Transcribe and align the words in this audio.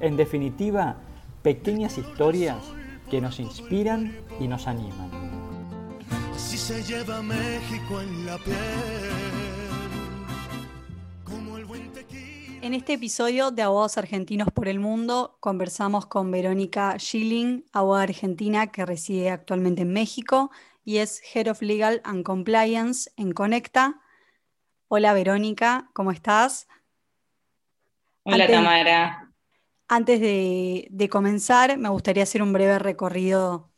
en 0.00 0.16
definitiva, 0.16 0.96
pequeñas 1.42 1.98
historias 1.98 2.58
que 3.10 3.20
nos 3.20 3.40
inspiran 3.40 4.16
y 4.38 4.48
nos 4.48 4.66
animan. 4.66 5.10
se 6.36 6.82
lleva 6.82 7.22
México 7.22 8.00
en 8.00 8.26
la 8.26 8.38
piel. 8.38 9.30
En 12.62 12.74
este 12.74 12.92
episodio 12.92 13.50
de 13.50 13.62
Abogados 13.62 13.96
Argentinos 13.96 14.48
por 14.52 14.68
el 14.68 14.80
Mundo 14.80 15.38
conversamos 15.40 16.04
con 16.04 16.30
Verónica 16.30 16.98
Schilling, 16.98 17.64
abogada 17.72 18.04
argentina 18.04 18.66
que 18.66 18.84
reside 18.84 19.30
actualmente 19.30 19.82
en 19.82 19.92
México 19.94 20.50
y 20.84 20.98
es 20.98 21.22
Head 21.34 21.50
of 21.50 21.62
Legal 21.62 22.02
and 22.04 22.22
Compliance 22.22 23.10
en 23.16 23.32
Conecta. 23.32 24.02
Hola 24.88 25.14
Verónica, 25.14 25.88
¿cómo 25.94 26.12
estás? 26.12 26.68
Hola 28.24 28.46
Tamara. 28.46 29.29
Antes 29.92 30.20
de, 30.20 31.08
comenzar, 31.10 31.76
me 31.76 31.88
gustaría 31.88 32.22
hacer 32.22 32.44
un 32.44 32.52
breve 32.52 32.78
recorrido 32.78 33.72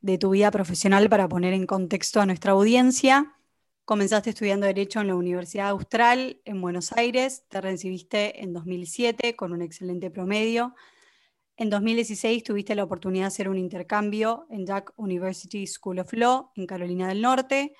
de 0.00 0.16
tu 0.16 0.30
vida 0.30 0.50
profesional 0.50 1.10
para 1.10 1.28
poner 1.28 1.52
en 1.52 1.66
contexto 1.66 2.22
a 2.22 2.26
nuestra 2.26 2.52
audiencia. 2.52 3.36
Comenzaste 3.84 4.30
estudiando 4.30 4.64
Derecho 4.64 5.02
en 5.02 5.08
la 5.08 5.14
Universidad 5.14 5.68
Austral 5.68 6.40
en 6.46 6.62
Buenos 6.62 6.92
Aires, 6.92 7.44
te 7.50 7.60
recibiste 7.60 8.42
en 8.42 8.54
2007 8.54 9.36
con 9.36 9.52
un 9.52 9.60
excelente 9.60 10.10
promedio. 10.10 10.74
En 11.58 11.68
2016 11.68 12.44
tuviste 12.44 12.74
la 12.74 12.84
oportunidad 12.84 13.24
de 13.24 13.28
hacer 13.28 13.50
un 13.50 13.58
intercambio 13.58 14.46
en 14.48 14.64
Jack 14.64 14.94
University 14.96 15.66
School 15.66 15.98
of 15.98 16.10
Law 16.14 16.50
en 16.56 16.66
Carolina 16.66 17.08
del 17.08 17.20
Norte. 17.20 17.74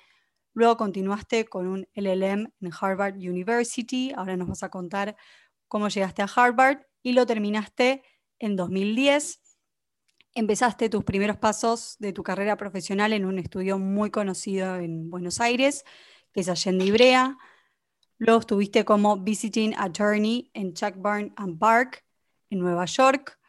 Luego 0.53 0.77
continuaste 0.77 1.45
con 1.45 1.65
un 1.65 1.87
LLM 1.95 2.53
en 2.61 2.71
Harvard 2.79 3.15
University. 3.15 4.13
Ahora 4.15 4.37
nos 4.37 4.47
vas 4.47 4.61
a 4.61 4.69
contar 4.69 5.15
cómo 5.67 5.87
llegaste 5.87 6.21
a 6.21 6.29
Harvard 6.35 6.88
y 7.03 7.13
lo 7.13 7.25
terminaste 7.25 8.03
en 8.39 8.55
2010. 8.55 9.41
Empezaste 10.35 10.89
tus 10.89 11.03
primeros 11.03 11.37
pasos 11.37 11.95
de 11.99 12.13
tu 12.13 12.23
carrera 12.23 12.55
profesional 12.55 13.13
en 13.13 13.25
un 13.25 13.39
estudio 13.39 13.79
muy 13.79 14.11
conocido 14.11 14.75
en 14.75 15.09
Buenos 15.09 15.41
Aires, 15.41 15.83
que 16.33 16.41
es 16.41 16.49
Allende 16.49 16.85
Ibrea. 16.85 17.37
Luego 18.17 18.41
estuviste 18.41 18.85
como 18.85 19.17
Visiting 19.17 19.73
Attorney 19.77 20.51
en 20.53 20.73
Chuck 20.73 20.95
Barn 20.97 21.33
and 21.37 21.57
Park 21.57 22.05
en 22.49 22.59
Nueva 22.59 22.85
York. 22.85 23.39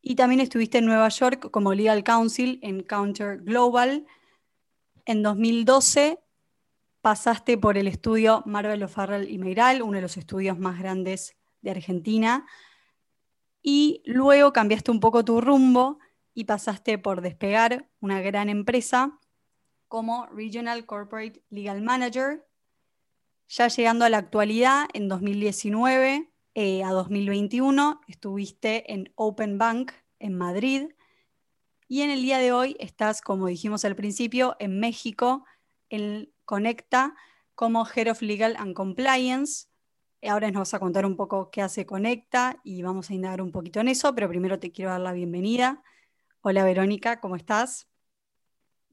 Y 0.00 0.14
también 0.14 0.40
estuviste 0.40 0.78
en 0.78 0.86
Nueva 0.86 1.08
York 1.08 1.50
como 1.50 1.74
Legal 1.74 2.02
Counsel 2.04 2.58
en 2.62 2.82
Counter 2.82 3.38
Global. 3.38 4.06
En 5.04 5.22
2012 5.22 6.20
pasaste 7.00 7.58
por 7.58 7.78
el 7.78 7.86
estudio 7.86 8.42
Marvel 8.44 8.82
O'Farrell 8.82 9.30
y 9.30 9.38
Meiral, 9.38 9.82
uno 9.82 9.96
de 9.96 10.02
los 10.02 10.16
estudios 10.16 10.58
más 10.58 10.78
grandes 10.78 11.36
de 11.62 11.70
Argentina, 11.70 12.46
y 13.62 14.02
luego 14.04 14.52
cambiaste 14.52 14.90
un 14.90 15.00
poco 15.00 15.24
tu 15.24 15.40
rumbo 15.40 15.98
y 16.34 16.44
pasaste 16.44 16.98
por 16.98 17.20
despegar 17.20 17.88
una 18.00 18.20
gran 18.20 18.48
empresa 18.48 19.18
como 19.88 20.26
Regional 20.26 20.86
Corporate 20.86 21.42
Legal 21.50 21.82
Manager. 21.82 22.46
Ya 23.48 23.68
llegando 23.68 24.04
a 24.04 24.10
la 24.10 24.18
actualidad, 24.18 24.88
en 24.92 25.08
2019 25.08 26.30
eh, 26.54 26.84
a 26.84 26.90
2021 26.90 28.00
estuviste 28.06 28.92
en 28.92 29.12
Open 29.14 29.58
Bank 29.58 29.92
en 30.18 30.36
Madrid 30.36 30.88
y 31.88 32.02
en 32.02 32.10
el 32.10 32.20
día 32.20 32.38
de 32.38 32.52
hoy 32.52 32.76
estás, 32.78 33.22
como 33.22 33.46
dijimos 33.46 33.84
al 33.86 33.96
principio, 33.96 34.56
en 34.58 34.78
México, 34.78 35.44
en 35.88 36.30
Conecta, 36.44 37.14
como 37.54 37.86
Head 37.86 38.10
of 38.10 38.20
Legal 38.20 38.56
and 38.58 38.74
Compliance, 38.74 39.67
Ahora 40.26 40.50
nos 40.50 40.60
vas 40.62 40.74
a 40.74 40.80
contar 40.80 41.06
un 41.06 41.16
poco 41.16 41.50
qué 41.50 41.62
hace 41.62 41.86
Conecta 41.86 42.56
y 42.64 42.82
vamos 42.82 43.08
a 43.08 43.14
indagar 43.14 43.40
un 43.40 43.52
poquito 43.52 43.78
en 43.80 43.88
eso, 43.88 44.14
pero 44.16 44.28
primero 44.28 44.58
te 44.58 44.72
quiero 44.72 44.90
dar 44.90 45.00
la 45.00 45.12
bienvenida. 45.12 45.82
Hola 46.40 46.64
Verónica, 46.64 47.20
¿cómo 47.20 47.36
estás? 47.36 47.88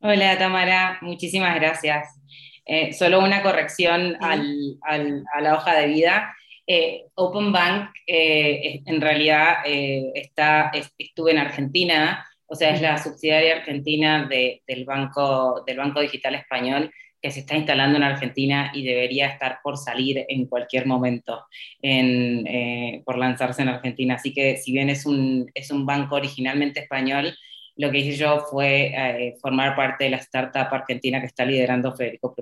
Hola 0.01 0.37
Tamara, 0.37 0.99
muchísimas 1.01 1.55
gracias. 1.55 2.21
Eh, 2.63 2.93
solo 2.93 3.19
una 3.19 3.41
corrección 3.41 4.17
a 4.21 5.41
la 5.41 5.55
hoja 5.55 5.75
de 5.75 5.87
vida. 5.87 6.35
Eh, 6.67 7.05
Open 7.15 7.51
Bank 7.51 7.89
eh, 8.05 8.81
en 8.85 9.01
realidad 9.01 9.57
está, 9.65 10.71
estuve 10.97 11.31
en 11.31 11.39
Argentina, 11.39 12.23
o 12.45 12.53
sea, 12.53 12.69
es 12.69 12.81
la 12.81 12.99
subsidiaria 12.99 13.57
argentina 13.57 14.27
del, 14.27 14.85
banco, 14.85 15.63
del 15.65 15.77
Banco 15.77 16.01
Digital 16.01 16.35
Español 16.35 16.91
que 17.21 17.31
se 17.31 17.41
está 17.41 17.55
instalando 17.55 17.97
en 17.97 18.03
Argentina 18.03 18.71
y 18.73 18.83
debería 18.85 19.27
estar 19.27 19.59
por 19.63 19.77
salir 19.77 20.25
en 20.27 20.45
cualquier 20.45 20.85
momento, 20.85 21.45
eh, 21.81 23.01
por 23.05 23.17
lanzarse 23.17 23.61
en 23.61 23.69
Argentina. 23.69 24.15
Así 24.15 24.33
que 24.33 24.57
si 24.57 24.71
bien 24.71 24.89
es 24.89 25.05
un, 25.05 25.49
es 25.53 25.71
un 25.71 25.85
banco 25.85 26.15
originalmente 26.15 26.81
español, 26.81 27.35
lo 27.77 27.91
que 27.91 27.99
hice 27.99 28.15
yo 28.15 28.39
fue 28.39 28.93
eh, 28.95 29.35
formar 29.41 29.75
parte 29.75 30.05
de 30.05 30.11
la 30.11 30.17
startup 30.17 30.67
argentina 30.71 31.19
que 31.19 31.27
está 31.27 31.45
liderando 31.45 31.95
Federico 31.95 32.35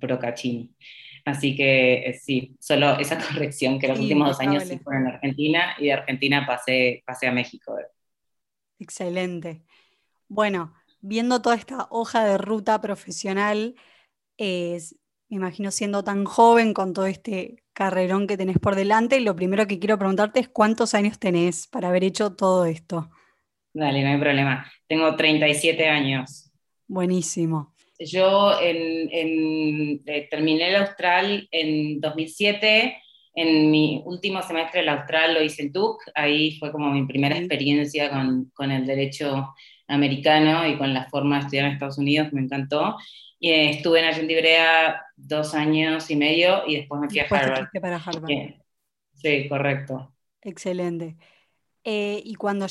Procaccini. 0.00 0.70
Así 1.24 1.54
que 1.54 2.08
eh, 2.08 2.14
sí, 2.14 2.56
solo 2.60 2.98
esa 2.98 3.18
corrección 3.28 3.78
que 3.78 3.88
los 3.88 3.98
últimos 3.98 4.28
dos 4.28 4.40
años 4.40 4.64
sí 4.64 4.78
fueron 4.78 5.06
en 5.06 5.14
Argentina 5.14 5.74
y 5.78 5.86
de 5.86 5.92
Argentina 5.92 6.46
pasé, 6.46 7.02
pasé 7.06 7.26
a 7.26 7.32
México. 7.32 7.76
Excelente. 8.78 9.62
Bueno, 10.28 10.74
viendo 11.00 11.42
toda 11.42 11.56
esta 11.56 11.86
hoja 11.90 12.24
de 12.24 12.38
ruta 12.38 12.80
profesional, 12.80 13.74
me 14.40 15.36
imagino 15.36 15.70
siendo 15.70 16.02
tan 16.02 16.24
joven 16.24 16.72
con 16.72 16.92
todo 16.92 17.06
este 17.06 17.62
carrerón 17.72 18.26
que 18.26 18.36
tenés 18.36 18.58
por 18.58 18.74
delante, 18.74 19.20
lo 19.20 19.36
primero 19.36 19.66
que 19.66 19.78
quiero 19.78 19.98
preguntarte 19.98 20.40
es 20.40 20.48
cuántos 20.48 20.94
años 20.94 21.18
tenés 21.18 21.66
para 21.66 21.88
haber 21.88 22.04
hecho 22.04 22.34
todo 22.34 22.64
esto. 22.64 23.10
Dale, 23.72 24.02
no 24.02 24.10
hay 24.10 24.18
problema. 24.18 24.70
Tengo 24.88 25.14
37 25.14 25.88
años. 25.88 26.50
Buenísimo. 26.88 27.74
Yo 27.98 28.58
en, 28.60 30.00
eh, 30.06 30.28
terminé 30.30 30.70
el 30.70 30.76
Austral 30.76 31.48
en 31.52 32.00
2007. 32.00 32.96
En 33.34 33.70
mi 33.70 34.02
último 34.04 34.42
semestre 34.42 34.80
del 34.80 34.88
Austral 34.88 35.34
lo 35.34 35.42
hice 35.42 35.62
en 35.62 35.72
Duke. 35.72 36.10
Ahí 36.14 36.58
fue 36.58 36.72
como 36.72 36.90
mi 36.90 37.06
primera 37.06 37.36
experiencia 37.36 38.10
con, 38.10 38.50
con 38.54 38.72
el 38.72 38.86
derecho 38.86 39.54
americano 39.86 40.66
y 40.66 40.76
con 40.76 40.92
la 40.92 41.08
forma 41.08 41.36
de 41.36 41.42
estudiar 41.42 41.66
en 41.66 41.72
Estados 41.72 41.98
Unidos, 41.98 42.32
me 42.32 42.40
encantó. 42.40 42.96
Y 43.42 43.52
estuve 43.52 44.00
en 44.00 44.04
Argentina 44.04 45.02
dos 45.16 45.54
años 45.54 46.10
y 46.10 46.16
medio 46.16 46.62
y 46.66 46.76
después 46.76 47.00
me 47.00 47.08
fui 47.08 47.20
a 47.20 47.24
Harvard. 47.24 47.68
para 47.80 47.96
Harvard. 47.96 48.54
Sí, 49.14 49.48
correcto. 49.48 50.14
Excelente. 50.42 51.16
Eh, 51.82 52.20
y 52.24 52.34
cuando 52.34 52.66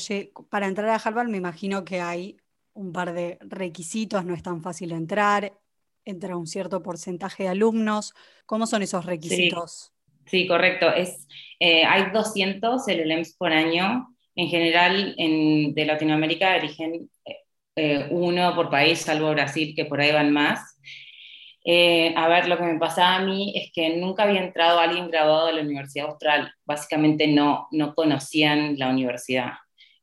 para 0.48 0.68
entrar 0.68 0.88
a 0.88 0.94
Harvard 0.94 1.28
me 1.28 1.38
imagino 1.38 1.84
que 1.84 2.00
hay 2.00 2.36
un 2.72 2.92
par 2.92 3.12
de 3.12 3.38
requisitos, 3.40 4.24
no 4.24 4.34
es 4.34 4.42
tan 4.42 4.62
fácil 4.62 4.92
entrar, 4.92 5.52
entra 6.04 6.36
un 6.36 6.46
cierto 6.46 6.82
porcentaje 6.82 7.44
de 7.44 7.48
alumnos. 7.50 8.14
¿Cómo 8.46 8.66
son 8.66 8.82
esos 8.82 9.04
requisitos? 9.04 9.92
Sí, 10.26 10.46
correcto. 10.46 10.92
Es, 10.92 11.26
eh, 11.58 11.84
hay 11.84 12.10
200 12.12 12.86
LLMs 12.86 13.34
por 13.36 13.52
año. 13.52 14.14
En 14.36 14.48
general, 14.48 15.14
en, 15.18 15.74
de 15.74 15.84
Latinoamérica 15.84 16.56
eligen 16.56 17.10
eh, 17.80 17.94
eh, 17.94 18.06
uno 18.10 18.54
por 18.54 18.70
país, 18.70 19.00
salvo 19.00 19.30
Brasil, 19.30 19.74
que 19.74 19.86
por 19.86 20.00
ahí 20.00 20.12
van 20.12 20.32
más. 20.32 20.78
Eh, 21.64 22.12
a 22.16 22.28
ver, 22.28 22.48
lo 22.48 22.56
que 22.56 22.64
me 22.64 22.78
pasaba 22.78 23.16
a 23.16 23.24
mí 23.24 23.52
es 23.56 23.70
que 23.72 23.96
nunca 23.96 24.24
había 24.24 24.42
entrado 24.42 24.78
alguien 24.78 25.10
graduado 25.10 25.46
de 25.46 25.54
la 25.54 25.62
Universidad 25.62 26.08
Austral. 26.08 26.52
Básicamente 26.64 27.26
no, 27.26 27.68
no 27.70 27.94
conocían 27.94 28.78
la 28.78 28.88
universidad. 28.88 29.52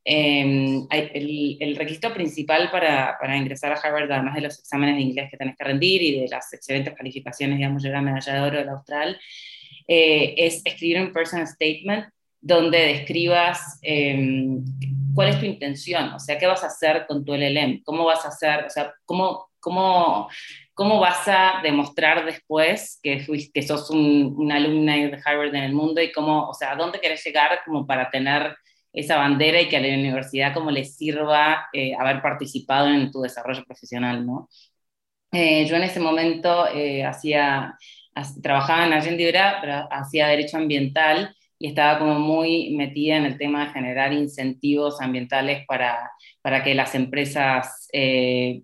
Em, 0.03 0.88
el, 0.89 1.57
el, 1.59 1.75
requisito 1.75 2.13
principal 2.13 2.71
para, 2.71 3.18
para, 3.19 3.35
ingresar 3.35 3.74
a 3.74 3.75
Harvard, 3.75 4.09
además 4.09 4.35
de 4.35 4.41
los 4.41 4.57
exámenes 4.57 4.95
de 4.95 5.01
inglés 5.01 5.30
que 5.30 5.35
tenés 5.35 5.57
que 5.57 5.65
rendir 5.65 6.01
y 6.01 6.21
de 6.21 6.27
las 6.30 6.53
excelentes 6.53 6.94
calificaciones, 6.95 7.57
digamos, 7.57 7.83
llegar 7.83 8.00
a 8.00 8.01
medalla 8.01 8.33
de 8.33 8.39
oro 8.39 8.57
de 8.57 8.65
la 8.65 8.71
Austral, 8.71 9.19
eh, 9.88 10.33
es 10.38 10.62
escribir 10.63 11.01
un 11.01 11.12
personal 11.12 11.47
statement 11.47 12.06
donde 12.39 12.77
describas 12.77 13.80
em, 13.81 14.63
cuál 15.18 15.30
es 15.30 15.40
tu 15.40 15.48
intención, 15.48 16.14
o 16.14 16.19
sea, 16.19 16.38
qué 16.38 16.46
vas 16.46 16.64
a 16.64 16.68
hacer 16.68 17.08
con 17.08 17.25
tu 17.25 17.34
LLM, 17.34 17.81
cómo 17.84 18.06
vas 18.06 18.24
a 18.24 18.28
hacer, 18.28 18.66
o 18.66 18.69
sea, 18.69 18.94
cómo, 19.04 19.50
cómo, 19.60 20.30
cómo 20.75 21.00
vas 21.00 21.28
a 21.28 21.60
demostrar 21.64 22.24
después 22.24 23.00
que, 23.02 23.22
fuiste, 23.22 23.52
que 23.52 23.66
sos 23.66 23.90
un, 23.90 24.36
una 24.38 24.58
alumna 24.58 24.94
de 24.94 25.19
Harvard 25.25 25.56
en 25.56 25.64
el 25.64 25.74
mundo 25.74 26.00
y 26.04 26.12
cómo, 26.12 26.48
o 26.48 26.54
sea, 26.54 26.74
a 26.74 26.75
dónde 26.75 27.00
querés 27.00 27.25
llegar 27.25 27.62
como 27.66 27.88
para 27.88 28.12
tener 28.12 28.56
esa 28.94 29.18
bandera 29.18 29.60
y 29.60 29.68
que 29.69 29.78
a 29.78 29.80
la 29.80 29.88
universidad 29.88 30.54
como 30.54 30.69
le 30.69 30.86
sirva 30.86 31.66
eh, 31.74 31.96
haber 32.00 32.22
participado 32.22 32.88
en 32.88 33.12
tu 33.12 33.22
desarrollo 33.22 33.64
profesional, 33.66 34.24
¿no? 34.24 34.48
Eh, 35.31 35.66
yo 35.66 35.78
en 35.78 35.84
ese 35.84 36.00
momento 36.00 36.66
hacía, 37.08 37.75
trabajaba 38.44 38.86
en 38.86 38.94
Allende 38.94 39.34
pero 39.62 39.88
hacía 39.92 40.28
derecho 40.28 40.58
ambiental 40.58 41.36
y 41.59 41.68
estaba 41.68 42.00
como 42.00 42.19
muy 42.19 42.75
metida 42.75 43.18
en 43.18 43.25
el 43.25 43.38
tema 43.38 43.65
de 43.65 43.74
generar 43.74 44.13
incentivos 44.13 45.01
ambientales 45.01 45.65
para, 45.68 46.12
para 46.42 46.63
que 46.63 46.75
las 46.75 46.95
empresas 46.95 47.88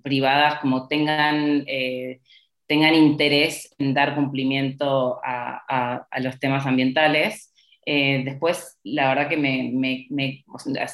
privadas 0.03 0.59
como 0.59 0.87
tengan 0.87 1.65
tengan 2.67 2.95
interés 2.95 3.75
en 3.77 3.93
dar 3.93 4.15
cumplimiento 4.15 5.19
a, 5.23 6.07
los 6.19 6.39
temas 6.39 6.65
ambientales. 6.65 7.52
Eh, 7.85 8.23
después, 8.23 8.79
la 8.83 9.09
verdad 9.09 9.29
que 9.29 9.37
me, 9.37 10.07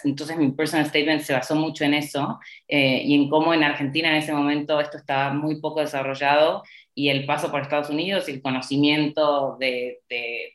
entonces 0.04 0.38
mi 0.38 0.52
personal 0.52 0.88
statement 0.88 1.22
se 1.22 1.34
basó 1.34 1.56
mucho 1.56 1.84
en 1.84 1.94
eso 1.94 2.40
eh, 2.68 3.02
y 3.06 3.16
en 3.16 3.30
cómo 3.30 3.54
en 3.54 3.64
Argentina 3.64 4.10
en 4.10 4.16
ese 4.16 4.34
momento 4.34 4.80
esto 4.80 4.98
estaba 4.98 5.34
muy 5.34 5.62
poco 5.62 5.82
desarrollado 5.82 6.64
y 6.96 7.10
el 7.10 7.26
paso 7.26 7.52
por 7.52 7.62
Estados 7.62 7.90
Unidos 7.90 8.28
y 8.28 8.32
el 8.34 8.42
conocimiento 8.42 9.56
de, 9.60 10.00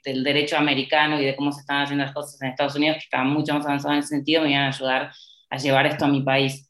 del 0.04 0.24
derecho 0.24 0.56
americano 0.58 1.20
y 1.20 1.24
de 1.24 1.36
cómo 1.36 1.52
se 1.52 1.60
están 1.60 1.82
haciendo 1.82 2.04
las 2.04 2.12
cosas 2.12 2.40
en 2.42 2.48
Estados 2.48 2.74
Unidos, 2.74 2.96
que 2.96 3.04
estaban 3.04 3.30
mucho 3.30 3.54
más 3.54 3.64
avanzados 3.64 3.94
en 3.94 4.00
ese 4.00 4.08
sentido, 4.08 4.42
me 4.42 4.50
iban 4.50 4.64
a 4.64 4.68
ayudar 4.68 5.12
a 5.50 5.56
llevar 5.56 5.86
esto 5.86 6.04
a 6.04 6.08
mi 6.08 6.22
país. 6.22 6.68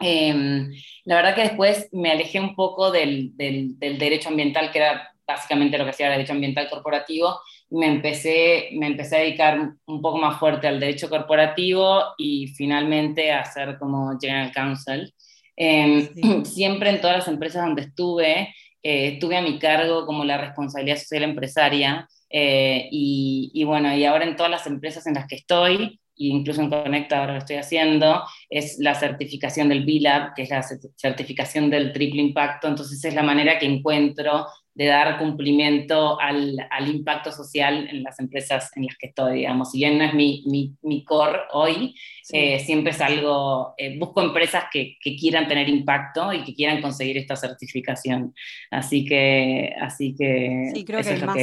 Em, 0.00 0.72
la 1.04 1.16
verdad 1.16 1.34
que 1.34 1.42
después 1.42 1.88
me 1.92 2.10
alejé 2.10 2.40
un 2.40 2.54
poco 2.54 2.90
del, 2.90 3.36
del, 3.36 3.78
derecho 3.78 4.28
ambiental, 4.28 4.70
que 4.70 4.78
era 4.78 5.12
básicamente 5.26 5.78
lo 5.78 5.84
que 5.84 5.90
hacía 5.90 6.06
el 6.08 6.14
derecho 6.14 6.32
ambiental 6.32 6.68
corporativo, 6.68 7.40
me 7.70 7.86
empecé, 7.86 8.70
me 8.72 8.86
empecé 8.86 9.16
a 9.16 9.20
dedicar 9.20 9.72
un 9.86 10.00
poco 10.00 10.18
más 10.18 10.38
fuerte 10.38 10.68
al 10.68 10.80
derecho 10.80 11.08
corporativo 11.08 12.02
y 12.16 12.48
finalmente 12.48 13.32
a 13.32 13.44
ser 13.44 13.78
como 13.78 14.18
General 14.20 14.52
Counsel. 14.52 15.12
Em, 15.56 16.08
siempre 16.44 16.90
en 16.90 17.00
todas 17.00 17.16
las 17.18 17.28
empresas 17.28 17.64
donde 17.64 17.82
estuve, 17.82 18.54
eh, 18.82 19.18
tuve 19.18 19.36
a 19.36 19.42
mi 19.42 19.58
cargo 19.58 20.06
como 20.06 20.24
la 20.24 20.38
responsabilidad 20.38 20.98
social 20.98 21.24
empresaria, 21.24 22.08
eh, 22.30 22.88
y, 22.90 23.50
y, 23.54 23.64
bueno, 23.64 23.94
y 23.94 24.04
ahora 24.04 24.24
en 24.24 24.36
todas 24.36 24.50
las 24.50 24.66
empresas 24.66 25.06
en 25.06 25.14
las 25.14 25.26
que 25.26 25.36
estoy, 25.36 26.00
incluso 26.16 26.62
en 26.62 26.70
Conecta 26.70 27.18
ahora 27.18 27.32
lo 27.32 27.38
estoy 27.38 27.56
haciendo, 27.56 28.22
es 28.48 28.78
la 28.78 28.94
certificación 28.94 29.68
del 29.68 29.84
B-Lab, 29.84 30.34
que 30.34 30.42
es 30.42 30.50
la 30.50 30.62
certificación 30.62 31.70
del 31.70 31.92
triple 31.92 32.22
impacto. 32.22 32.68
Entonces 32.68 33.04
es 33.04 33.14
la 33.14 33.22
manera 33.22 33.58
que 33.58 33.66
encuentro 33.66 34.46
de 34.76 34.86
dar 34.86 35.18
cumplimiento 35.18 36.20
al, 36.20 36.54
al 36.70 36.88
impacto 36.88 37.32
social 37.32 37.88
en 37.90 38.02
las 38.02 38.20
empresas 38.20 38.70
en 38.76 38.84
las 38.84 38.96
que 38.98 39.06
estoy, 39.06 39.38
digamos. 39.38 39.70
Si 39.70 39.78
bien 39.78 39.96
no 39.96 40.04
es 40.04 40.12
mi, 40.12 40.44
mi, 40.46 40.74
mi 40.82 41.02
core 41.02 41.38
hoy, 41.52 41.94
eh, 42.30 42.58
siempre 42.58 42.90
es 42.90 43.00
algo, 43.00 43.72
eh, 43.78 43.98
busco 43.98 44.20
empresas 44.20 44.64
que, 44.70 44.98
que, 45.00 45.16
quieran 45.16 45.48
tener 45.48 45.70
impacto 45.70 46.30
y 46.30 46.44
que 46.44 46.54
quieran 46.54 46.82
conseguir 46.82 47.16
esta 47.16 47.36
certificación. 47.36 48.34
Así 48.70 49.06
que, 49.06 49.74
así 49.80 50.14
que... 50.14 50.70
Sí, 50.74 50.84
creo 50.84 51.00
que 51.02 51.10
es 51.10 51.24
más, 51.24 51.36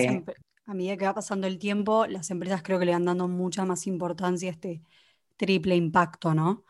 a 0.66 0.74
medida 0.74 0.98
que 0.98 1.06
va 1.06 1.14
pasando 1.14 1.48
el 1.48 1.60
tiempo, 1.60 2.06
las 2.08 2.30
empresas 2.32 2.64
creo 2.64 2.80
que 2.80 2.86
le 2.86 2.94
van 2.94 3.06
dando 3.06 3.28
mucha 3.28 3.66
más 3.66 3.88
importancia 3.88 4.50
a 4.50 4.54
este 4.54 4.82
triple 5.38 5.76
impacto, 5.76 6.34
¿no? 6.34 6.66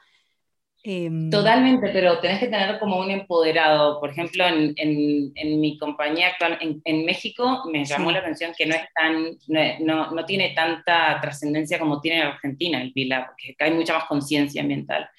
Em, 0.86 1.30
Totalmente, 1.30 1.90
pero 1.94 2.20
tenés 2.20 2.40
que 2.40 2.48
tener 2.48 2.78
como 2.78 3.00
un 3.00 3.10
empoderado. 3.10 4.02
Por 4.02 4.10
ejemplo, 4.10 4.46
en, 4.46 4.74
en, 4.76 5.62
mi 5.62 5.78
compañía 5.78 6.28
actual 6.28 6.60
en, 6.60 7.06
México 7.06 7.64
me 7.72 7.86
llamó 7.86 8.12
la 8.12 8.20
atención 8.20 8.52
que 8.58 8.66
no, 8.66 8.76
es 8.76 8.82
tan, 8.94 9.38
no, 9.80 10.12
no, 10.12 10.26
tiene 10.26 10.50
tanta 10.50 11.22
trascendencia 11.22 11.80
como 11.80 12.02
tiene 12.02 12.20
en 12.20 12.28
Argentina 12.28 12.82
el 12.82 12.92
PILA, 12.92 13.28
porque 13.28 13.56
hay 13.60 13.72
mucha 13.72 13.94
más 13.94 14.06
conciencia 14.06 14.62
ambiental. 14.62 15.10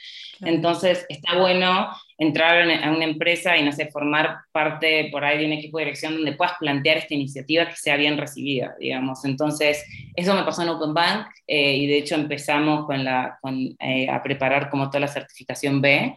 Entonces, 0.42 1.06
está 1.08 1.38
bueno 1.38 1.88
entrar 2.16 2.70
a 2.70 2.90
una 2.90 3.04
empresa 3.04 3.56
y, 3.56 3.64
no 3.64 3.72
sé, 3.72 3.90
formar 3.90 4.38
parte 4.52 5.08
por 5.10 5.24
ahí 5.24 5.38
de 5.38 5.46
un 5.46 5.52
equipo 5.52 5.78
de 5.78 5.84
dirección 5.84 6.14
donde 6.14 6.32
puedas 6.32 6.54
plantear 6.58 6.98
esta 6.98 7.14
iniciativa 7.14 7.68
que 7.68 7.76
sea 7.76 7.96
bien 7.96 8.16
recibida, 8.16 8.74
digamos. 8.78 9.24
Entonces, 9.24 9.84
eso 10.14 10.34
me 10.34 10.44
pasó 10.44 10.62
en 10.62 10.68
Open 10.68 10.94
Bank 10.94 11.26
eh, 11.46 11.76
y 11.76 11.86
de 11.86 11.98
hecho 11.98 12.14
empezamos 12.14 12.86
con 12.86 13.02
la, 13.04 13.38
con, 13.40 13.56
eh, 13.80 14.08
a 14.08 14.22
preparar 14.22 14.70
como 14.70 14.88
toda 14.88 15.00
la 15.00 15.08
certificación 15.08 15.80
B 15.80 16.14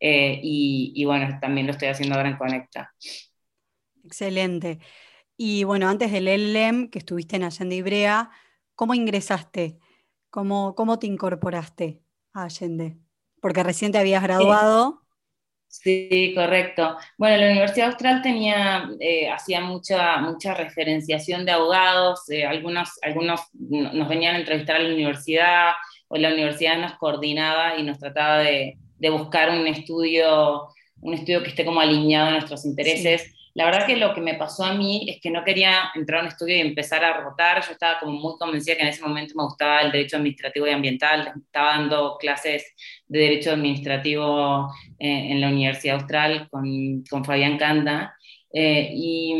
eh, 0.00 0.40
y, 0.42 0.92
y, 0.94 1.04
bueno, 1.04 1.38
también 1.40 1.66
lo 1.66 1.72
estoy 1.72 1.88
haciendo 1.88 2.14
ahora 2.14 2.28
en 2.28 2.36
Conecta. 2.36 2.94
Excelente. 4.04 4.78
Y 5.36 5.64
bueno, 5.64 5.88
antes 5.88 6.12
del 6.12 6.28
LLM, 6.28 6.90
que 6.90 6.98
estuviste 6.98 7.36
en 7.36 7.44
Allende 7.44 7.76
Ibrea, 7.76 8.30
¿cómo 8.74 8.94
ingresaste? 8.94 9.78
¿Cómo, 10.30 10.74
cómo 10.74 10.98
te 10.98 11.06
incorporaste 11.06 12.02
a 12.32 12.44
Allende? 12.44 12.98
Porque 13.40 13.62
recién 13.62 13.92
te 13.92 13.98
habías 13.98 14.22
graduado. 14.22 15.07
Sí, 15.68 16.32
correcto. 16.34 16.96
Bueno, 17.18 17.36
la 17.36 17.50
Universidad 17.50 17.88
Austral 17.88 18.22
tenía, 18.22 18.88
eh, 19.00 19.30
hacía 19.30 19.60
mucha, 19.60 20.16
mucha 20.16 20.54
referenciación 20.54 21.44
de 21.44 21.52
abogados, 21.52 22.28
eh, 22.30 22.46
algunos, 22.46 22.90
algunos 23.02 23.42
nos 23.52 24.08
venían 24.08 24.34
a 24.34 24.38
entrevistar 24.38 24.76
a 24.76 24.80
la 24.80 24.92
universidad 24.92 25.72
o 26.08 26.16
la 26.16 26.32
universidad 26.32 26.78
nos 26.78 26.94
coordinaba 26.94 27.76
y 27.76 27.82
nos 27.82 27.98
trataba 27.98 28.38
de, 28.38 28.78
de 28.98 29.10
buscar 29.10 29.50
un 29.50 29.66
estudio, 29.66 30.68
un 31.02 31.14
estudio 31.14 31.42
que 31.42 31.50
esté 31.50 31.64
como 31.64 31.80
alineado 31.80 32.28
a 32.28 32.32
nuestros 32.32 32.64
intereses. 32.64 33.34
La 33.58 33.64
verdad 33.64 33.86
que 33.88 33.96
lo 33.96 34.14
que 34.14 34.20
me 34.20 34.34
pasó 34.34 34.62
a 34.62 34.72
mí 34.72 35.04
es 35.08 35.20
que 35.20 35.30
no 35.30 35.42
quería 35.42 35.90
entrar 35.96 36.20
a 36.20 36.22
un 36.22 36.28
estudio 36.28 36.56
y 36.56 36.60
empezar 36.60 37.02
a 37.04 37.20
rotar. 37.20 37.60
Yo 37.66 37.72
estaba 37.72 37.98
como 37.98 38.12
muy 38.12 38.38
convencida 38.38 38.76
que 38.76 38.82
en 38.82 38.88
ese 38.88 39.02
momento 39.02 39.34
me 39.36 39.42
gustaba 39.42 39.80
el 39.80 39.90
derecho 39.90 40.16
administrativo 40.16 40.68
y 40.68 40.70
ambiental. 40.70 41.32
Estaba 41.44 41.70
dando 41.70 42.16
clases 42.20 42.72
de 43.08 43.18
derecho 43.18 43.50
administrativo 43.50 44.72
eh, 45.00 45.32
en 45.32 45.40
la 45.40 45.48
Universidad 45.48 45.96
Austral 45.96 46.48
con, 46.48 47.02
con 47.10 47.24
Fabián 47.24 47.58
Canda. 47.58 48.14
Eh, 48.52 48.92
y, 48.94 49.34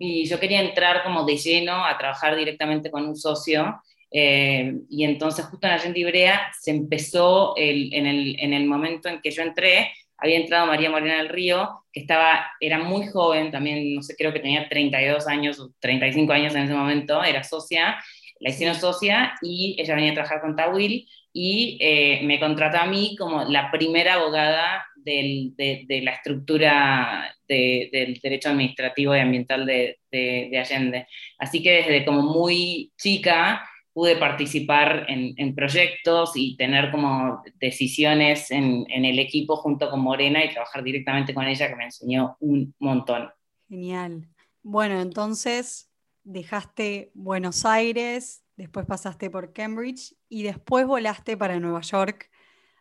y, 0.00 0.26
yo 0.26 0.40
quería 0.40 0.62
entrar 0.62 1.04
como 1.04 1.24
de 1.24 1.36
lleno 1.36 1.84
a 1.84 1.96
trabajar 1.96 2.34
directamente 2.34 2.90
con 2.90 3.06
un 3.06 3.14
socio. 3.14 3.80
Eh, 4.10 4.74
y 4.88 5.04
entonces 5.04 5.44
justo 5.44 5.68
en 5.68 5.74
Allende 5.74 6.00
Ibrea 6.00 6.50
se 6.60 6.72
empezó 6.72 7.54
el, 7.54 7.94
en, 7.94 8.06
el, 8.06 8.36
en 8.40 8.52
el 8.52 8.66
momento 8.66 9.08
en 9.08 9.20
que 9.20 9.30
yo 9.30 9.44
entré, 9.44 9.92
había 10.20 10.36
entrado 10.36 10.66
María 10.66 10.90
Morena 10.90 11.16
del 11.16 11.28
Río, 11.28 11.84
que 11.92 12.00
estaba, 12.00 12.50
era 12.60 12.78
muy 12.78 13.06
joven, 13.06 13.50
también, 13.50 13.94
no 13.94 14.02
sé, 14.02 14.14
creo 14.16 14.32
que 14.32 14.40
tenía 14.40 14.68
32 14.68 15.26
años 15.26 15.58
o 15.60 15.72
35 15.80 16.32
años 16.32 16.54
en 16.54 16.64
ese 16.64 16.74
momento, 16.74 17.22
era 17.24 17.42
socia, 17.42 17.98
la 18.38 18.50
hicieron 18.50 18.74
socia 18.74 19.34
y 19.42 19.76
ella 19.78 19.94
venía 19.94 20.12
a 20.12 20.14
trabajar 20.14 20.40
con 20.40 20.56
Tawil 20.56 21.08
y 21.32 21.78
eh, 21.80 22.20
me 22.24 22.40
contrató 22.40 22.78
a 22.78 22.86
mí 22.86 23.16
como 23.18 23.44
la 23.44 23.70
primera 23.70 24.14
abogada 24.14 24.84
del, 24.96 25.54
de, 25.56 26.00
la 26.02 26.12
estructura 26.12 27.34
del 27.46 28.18
derecho 28.22 28.50
administrativo 28.50 29.14
y 29.14 29.20
ambiental 29.20 29.64
de, 29.66 29.98
de 30.10 30.58
Allende. 30.58 31.06
Así 31.38 31.62
que 31.62 31.82
desde 31.82 32.04
como 32.04 32.22
muy 32.22 32.92
chica 32.96 33.62
pude 33.92 34.16
participar 34.16 35.06
en, 35.08 35.54
proyectos 35.54 36.32
y 36.34 36.56
tener 36.56 36.90
como 36.90 37.42
decisiones 37.58 38.50
en, 38.50 38.86
el 38.88 39.18
equipo 39.18 39.56
junto 39.56 39.90
con 39.90 40.00
Morena 40.00 40.44
y 40.44 40.50
trabajar 40.50 40.82
directamente 40.82 41.34
con 41.34 41.46
ella, 41.46 41.68
que 41.68 41.76
me 41.76 41.84
enseñó 41.84 42.36
un 42.40 42.74
montón. 42.78 43.30
Genial. 43.68 44.28
Bueno, 44.62 45.00
entonces 45.00 45.90
dejaste 46.22 47.10
Buenos 47.14 47.64
Aires, 47.64 48.44
después 48.56 48.86
pasaste 48.86 49.30
por 49.30 49.52
Cambridge 49.52 50.14
y 50.28 50.42
después 50.42 50.86
volaste 50.86 51.36
para 51.36 51.58
Nueva 51.58 51.80
York, 51.80 52.30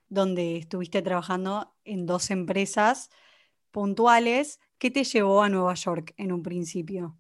donde 0.09 0.57
estuviste 0.57 1.01
trabajando 1.01 1.73
en 1.83 2.05
dos 2.05 2.29
empresas 2.31 3.09
puntuales. 3.71 4.59
¿Qué 4.77 4.91
te 4.91 5.03
llevó 5.03 5.41
a 5.41 5.49
Nueva 5.49 5.73
York 5.73 6.13
en 6.17 6.31
un 6.31 6.43
principio? 6.43 7.17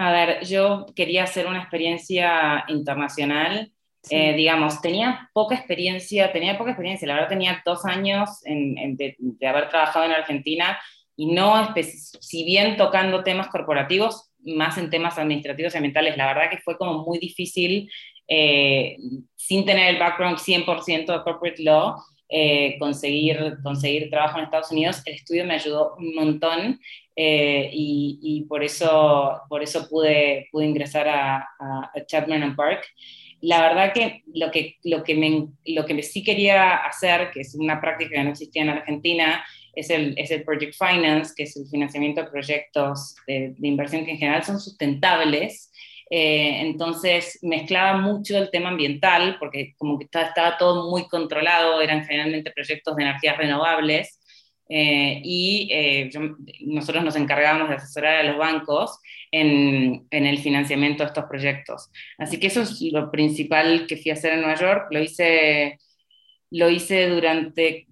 A 0.00 0.12
ver, 0.12 0.46
yo 0.46 0.86
quería 0.96 1.24
hacer 1.24 1.46
una 1.46 1.58
experiencia 1.58 2.64
internacional. 2.68 3.70
Eh, 4.08 4.32
digamos, 4.32 4.80
tenía 4.80 5.28
poca 5.34 5.54
experiencia, 5.54 6.32
tenía 6.32 6.56
poca 6.56 6.70
experiencia, 6.70 7.06
la 7.06 7.16
verdad 7.16 7.28
tenía 7.28 7.62
dos 7.66 7.84
años 7.84 8.40
de, 8.42 9.16
haber 9.46 9.68
trabajado 9.68 10.06
en 10.06 10.12
Argentina 10.12 10.78
y 11.16 11.26
no, 11.32 11.74
si 11.82 12.44
bien 12.44 12.78
tocando 12.78 13.22
temas 13.22 13.48
corporativos, 13.48 14.32
más 14.38 14.78
en 14.78 14.88
temas 14.88 15.18
administrativos 15.18 15.74
y 15.74 15.76
ambientales, 15.76 16.16
la 16.16 16.28
verdad 16.28 16.50
que 16.50 16.62
fue 16.64 16.78
como 16.78 17.04
muy 17.04 17.18
difícil, 17.18 17.90
eh, 18.26 18.96
sin 19.36 19.66
tener 19.66 19.94
el 19.94 20.00
background 20.00 20.38
100% 20.38 21.12
de 21.12 21.22
corporate 21.22 21.62
law, 21.62 21.96
eh, 22.30 22.76
conseguir, 22.78 23.58
conseguir 23.62 24.08
trabajo 24.08 24.38
en 24.38 24.44
Estados 24.44 24.70
Unidos. 24.70 25.02
El 25.04 25.16
estudio 25.16 25.44
me 25.44 25.56
ayudó 25.56 25.96
un 25.98 26.14
montón 26.14 26.80
eh, 27.22 27.68
y, 27.70 28.46
por 28.48 28.64
eso, 28.64 29.42
por 29.50 29.62
eso 29.62 29.86
pude, 29.90 30.48
pude 30.50 30.64
ingresar 30.64 31.06
a, 31.06 31.36
a, 31.58 31.92
Chapman 32.06 32.42
and 32.42 32.56
Park. 32.56 32.86
La 33.42 33.60
verdad 33.60 33.92
que 33.92 34.22
lo 34.34 34.50
que, 34.50 34.76
lo, 34.84 35.04
que 35.04 35.14
me, 35.14 35.48
lo 35.66 35.84
que 35.84 36.02
sí 36.02 36.24
quería 36.24 36.76
hacer, 36.76 37.30
que 37.30 37.42
es 37.42 37.54
una 37.54 37.78
práctica 37.78 38.12
que 38.12 38.24
no 38.24 38.30
existía 38.30 38.62
en 38.62 38.70
Argentina, 38.70 39.44
es 39.74 39.90
el, 39.90 40.14
es 40.16 40.30
el 40.30 40.44
Project 40.44 40.74
Finance, 40.78 41.34
que 41.36 41.42
es 41.42 41.54
el 41.58 41.66
financiamiento 41.68 42.22
de 42.22 42.30
proyectos 42.30 43.16
de, 43.26 43.54
de 43.56 43.68
inversión 43.68 44.06
que 44.06 44.12
en 44.12 44.18
general 44.18 44.42
son 44.42 44.58
sustentables, 44.58 45.70
Eh, 46.12 46.62
entonces 46.62 47.38
mezclaba 47.42 47.96
mucho 47.96 48.36
el 48.36 48.50
tema 48.50 48.70
ambiental, 48.70 49.36
porque 49.38 49.74
como 49.78 49.96
que 49.96 50.06
estaba, 50.06 50.56
todo 50.58 50.90
muy 50.90 51.06
controlado, 51.06 51.80
eran 51.80 52.04
generalmente 52.04 52.50
proyectos 52.50 52.96
de 52.96 53.04
energías 53.04 53.36
renovables, 53.38 54.19
eh, 54.72 55.20
y 55.24 55.68
eh, 55.72 56.10
nosotros 56.60 57.02
nos 57.02 57.16
encargábamos 57.16 57.68
de 57.68 57.74
asesorar 57.74 58.16
a 58.18 58.22
los 58.22 58.38
bancos 58.38 59.00
en, 59.32 60.06
en, 60.10 60.26
el 60.26 60.38
financiamiento 60.38 61.02
de 61.02 61.08
estos 61.08 61.24
proyectos. 61.24 61.90
Así 62.18 62.38
que 62.38 62.46
eso 62.46 62.62
es 62.62 62.80
lo 62.80 63.10
principal 63.10 63.86
que 63.88 63.96
fui 63.96 64.12
a 64.12 64.14
hacer 64.14 64.34
en 64.34 64.42
Nueva 64.42 64.54
York. 64.54 64.86
Lo 64.92 65.02
hice, 65.02 65.80
lo 66.50 66.70
hice 66.70 67.08
durante 67.08 67.88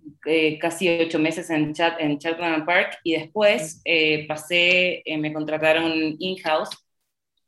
casi 0.61 0.89
ocho 0.89 1.19
meses 1.19 1.51
en, 1.51 1.75
Chat, 1.75 2.01
en 2.01 2.19
Chattanooga 2.19 2.65
Park 2.65 2.99
y 3.03 3.15
después 3.15 3.83
pasé, 4.29 5.03
me 5.19 5.33
contrataron 5.33 6.15
in-house 6.19 6.71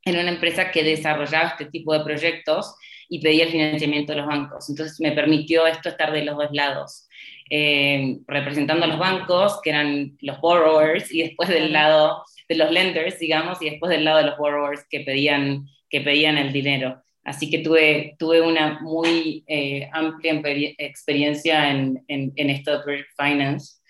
en 0.04 0.18
una 0.18 0.30
empresa 0.30 0.72
que 0.72 0.82
desarrollaba 0.82 1.50
este 1.50 1.66
tipo 1.66 1.92
de 1.92 2.04
proyectos 2.04 2.74
y 3.08 3.20
pedía 3.20 3.44
el 3.44 3.50
financiamiento 3.50 4.12
de 4.12 4.18
los 4.18 4.26
bancos. 4.26 4.70
Entonces 4.70 5.00
me 5.00 5.12
permitió 5.12 5.66
esto 5.66 5.88
estar 5.88 6.12
de 6.12 6.24
los 6.24 6.36
dos 6.36 6.48
lados, 6.52 7.08
eh, 7.50 8.18
representando 8.26 8.84
a 8.84 8.88
los 8.88 8.98
bancos, 8.98 9.60
que 9.62 9.70
eran 9.70 10.16
los 10.20 10.40
borrowers, 10.40 11.12
y 11.12 11.22
después 11.22 11.48
del 11.48 11.72
lado 11.72 12.24
de 12.48 12.54
los 12.54 12.70
lenders, 12.70 13.18
digamos, 13.18 13.60
y 13.60 13.70
después 13.70 13.90
del 13.90 14.04
lado 14.04 14.18
de 14.18 14.24
los 14.24 14.38
borrowers 14.38 14.84
que 14.88 15.00
pedían, 15.00 15.66
que 15.88 16.00
pedían 16.00 16.38
el 16.38 16.52
dinero. 16.52 17.02
Así 17.24 17.50
que 17.50 17.58
tuve, 17.58 18.16
tuve 18.18 18.40
una 18.40 18.80
muy 18.80 19.44
eh, 19.46 19.88
amplia 19.92 20.40
experiencia 20.78 21.70
en, 21.70 22.02
en, 22.08 22.50
esto 22.50 22.72
de 22.72 22.84
Project 22.84 23.10
Finance. 23.16 23.80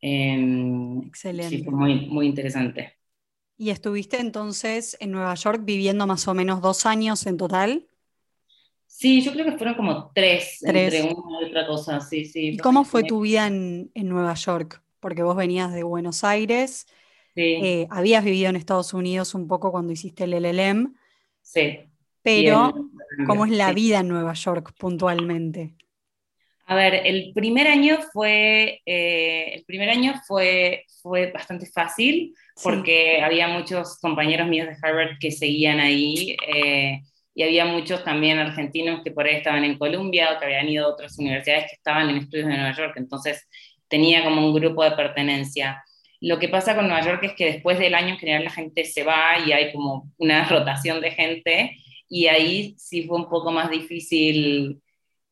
Em, 0.00 1.02
Excelente. 1.02 1.56
Sí, 1.58 1.62
fue 1.62 1.72
muy, 1.72 2.06
muy 2.06 2.26
interesante. 2.26 2.96
¿Y 3.56 3.70
estuviste 3.70 4.18
entonces 4.18 4.96
en 5.00 5.12
Nueva 5.12 5.34
York 5.34 5.60
viviendo 5.64 6.06
más 6.06 6.26
o 6.26 6.34
menos 6.34 6.62
dos 6.62 6.86
años 6.86 7.26
en 7.26 7.36
total? 7.36 7.89
Sí, 9.00 9.22
yo 9.22 9.32
creo 9.32 9.46
que 9.46 9.56
fueron 9.56 9.76
como 9.76 10.12
tres, 10.14 10.62
entre 10.62 11.04
una 11.04 11.40
y 11.40 11.46
otra 11.46 11.66
cosa, 11.66 12.02
sí, 12.02 12.26
sí. 12.26 12.48
¿Y 12.48 12.56
cómo 12.58 12.84
fue 12.84 13.02
tu 13.02 13.22
vida 13.22 13.46
en, 13.46 13.90
Nueva 13.94 14.34
York? 14.34 14.82
Porque 15.00 15.22
vos 15.22 15.34
venías 15.34 15.72
de 15.72 15.84
Buenos 15.84 16.22
Aires, 16.22 16.86
eh, 17.34 17.86
habías 17.88 18.22
vivido 18.22 18.50
en 18.50 18.56
Estados 18.56 18.92
Unidos 18.92 19.34
un 19.34 19.48
poco 19.48 19.72
cuando 19.72 19.90
hiciste 19.90 20.24
el 20.24 20.34
LLM. 20.34 20.94
Sí. 21.40 21.78
Pero, 22.20 22.74
¿cómo 23.26 23.46
es 23.46 23.52
la 23.52 23.72
vida 23.72 24.00
en 24.00 24.08
Nueva 24.08 24.34
York 24.34 24.74
puntualmente? 24.78 25.72
A 26.66 26.74
ver, 26.74 27.00
el 27.06 27.32
primer 27.34 27.68
año 27.68 28.00
fue, 28.12 28.82
eh, 28.84 29.54
el 29.54 29.64
primer 29.64 29.88
año 29.88 30.12
fue, 30.26 30.84
fue 31.00 31.32
bastante 31.32 31.64
fácil 31.64 32.34
porque 32.62 33.22
había 33.22 33.48
muchos 33.48 33.98
compañeros 33.98 34.46
míos 34.46 34.68
de 34.68 34.76
Harvard 34.82 35.16
que 35.18 35.30
seguían 35.30 35.80
ahí 35.80 36.36
eh, 36.54 37.00
y 37.34 37.42
había 37.42 37.64
muchos 37.64 38.04
también 38.04 38.38
argentinos 38.38 39.02
que 39.02 39.10
por 39.10 39.26
ahí 39.26 39.36
estaban 39.36 39.64
en 39.64 39.78
Columbia 39.78 40.32
o 40.32 40.38
que 40.38 40.46
habían 40.46 40.68
ido 40.68 40.86
a 40.86 40.88
otras 40.90 41.18
universidades 41.18 41.64
que 41.64 41.76
estaban 41.76 42.10
en 42.10 42.16
estudios 42.16 42.48
de 42.48 42.56
Nueva 42.56 42.76
York, 42.76 42.94
entonces 42.96 43.48
tenía 43.88 44.24
como 44.24 44.46
un 44.46 44.54
grupo 44.54 44.84
de 44.84 44.92
pertenencia. 44.92 45.82
Lo 46.20 46.38
que 46.38 46.48
pasa 46.48 46.74
con 46.74 46.86
Nueva 46.86 47.04
York 47.04 47.22
es 47.24 47.32
que 47.34 47.46
después 47.46 47.78
del 47.78 47.94
año 47.94 48.10
en 48.10 48.18
general 48.18 48.44
la 48.44 48.50
gente 48.50 48.84
se 48.84 49.04
va 49.04 49.38
y 49.44 49.52
hay 49.52 49.72
como 49.72 50.10
una 50.18 50.44
rotación 50.48 51.00
de 51.00 51.12
gente 51.12 51.76
y 52.08 52.26
ahí 52.26 52.74
sí 52.78 53.04
fue 53.04 53.16
un 53.16 53.28
poco 53.28 53.52
más 53.52 53.70
difícil 53.70 54.80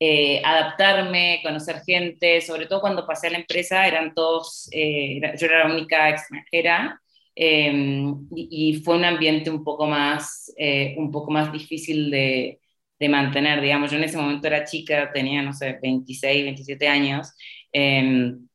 eh, 0.00 0.40
adaptarme, 0.44 1.40
conocer 1.42 1.82
gente, 1.84 2.40
sobre 2.40 2.66
todo 2.66 2.80
cuando 2.80 3.06
pasé 3.06 3.26
a 3.26 3.30
la 3.30 3.38
empresa, 3.38 3.86
eran 3.86 4.14
todos, 4.14 4.68
eh, 4.72 5.20
yo 5.36 5.46
era 5.46 5.66
la 5.66 5.74
única 5.74 6.08
extranjera 6.08 7.00
em, 7.38 8.26
y, 8.34 8.74
fue 8.84 8.96
un 8.96 9.04
ambiente 9.04 9.50
un 9.50 9.64
poco 9.64 9.86
más, 9.86 10.52
eh, 10.58 10.94
un 10.98 11.10
poco 11.12 11.30
más 11.30 11.52
difícil 11.52 12.10
de, 12.10 12.60
de, 12.98 13.08
mantener, 13.08 13.60
digamos, 13.60 13.90
yo 13.90 13.98
en 13.98 14.04
ese 14.04 14.18
momento 14.18 14.46
era 14.48 14.64
chica, 14.64 15.12
tenía, 15.12 15.42
no 15.42 15.52
sé, 15.52 15.78
26, 15.82 16.44
27 16.44 16.88
años, 16.88 17.32
em, 17.72 18.48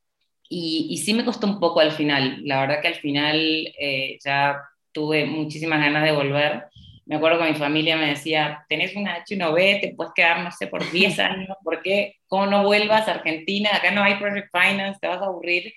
y, 0.50 0.88
y, 0.92 0.98
sí 0.98 1.14
me 1.14 1.26
costó 1.26 1.48
un 1.48 1.60
poco 1.60 1.80
al 1.80 1.92
final, 1.94 2.42
la 2.46 2.62
verdad 2.62 2.82
que 2.82 2.90
al 2.90 2.96
final 2.96 3.74
ya 4.24 4.58
tuve 4.92 5.26
muchísimas 5.26 5.80
ganas 5.80 6.04
de 6.04 6.12
volver, 6.12 6.66
me 7.06 7.16
acuerdo 7.18 7.40
que 7.40 7.52
mi 7.52 7.56
familia 7.56 7.98
me 7.98 8.08
decía, 8.08 8.66
tenés 8.70 8.96
una 8.96 9.18
H1B, 9.18 9.82
te 9.82 9.94
puedes 9.96 10.14
quedar, 10.14 10.42
no 10.42 10.52
sé, 10.52 10.68
por 10.68 10.90
10 10.90 11.20
años, 11.20 11.58
¿por 11.64 11.82
qué? 11.82 12.16
¿Cómo 12.28 12.46
no 12.46 12.64
vuelvas 12.64 13.08
a 13.08 13.16
Argentina? 13.16 13.72
Acá 13.74 13.92
no 13.92 14.04
hay 14.04 14.16
Project 14.16 14.50
Finance, 14.52 15.00
te 15.02 15.08
vas 15.08 15.22
a 15.22 15.26
aburrir. 15.26 15.74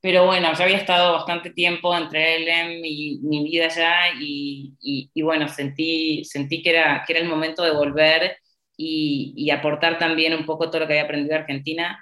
Pero 0.00 0.26
bueno, 0.26 0.52
yo 0.54 0.62
había 0.64 0.76
estado 0.76 1.12
bastante 1.14 1.50
tiempo 1.50 1.96
entre 1.96 2.36
él 2.36 2.84
y 2.84 3.18
mi 3.22 3.44
vida 3.44 3.66
allá 3.66 4.12
y, 4.20 4.74
y, 4.80 5.22
bueno, 5.22 5.48
sentí, 5.48 6.24
sentí 6.24 6.62
que, 6.62 6.70
era, 6.70 7.04
que 7.06 7.14
era 7.14 7.22
el 7.22 7.28
momento 7.28 7.64
de 7.64 7.72
volver 7.72 8.36
y, 8.76 9.34
y 9.36 9.50
aportar 9.50 9.98
también 9.98 10.34
un 10.34 10.46
poco 10.46 10.70
todo 10.70 10.82
lo 10.82 10.86
que 10.86 10.92
había 10.94 11.04
aprendido 11.04 11.34
de 11.34 11.40
Argentina 11.40 11.98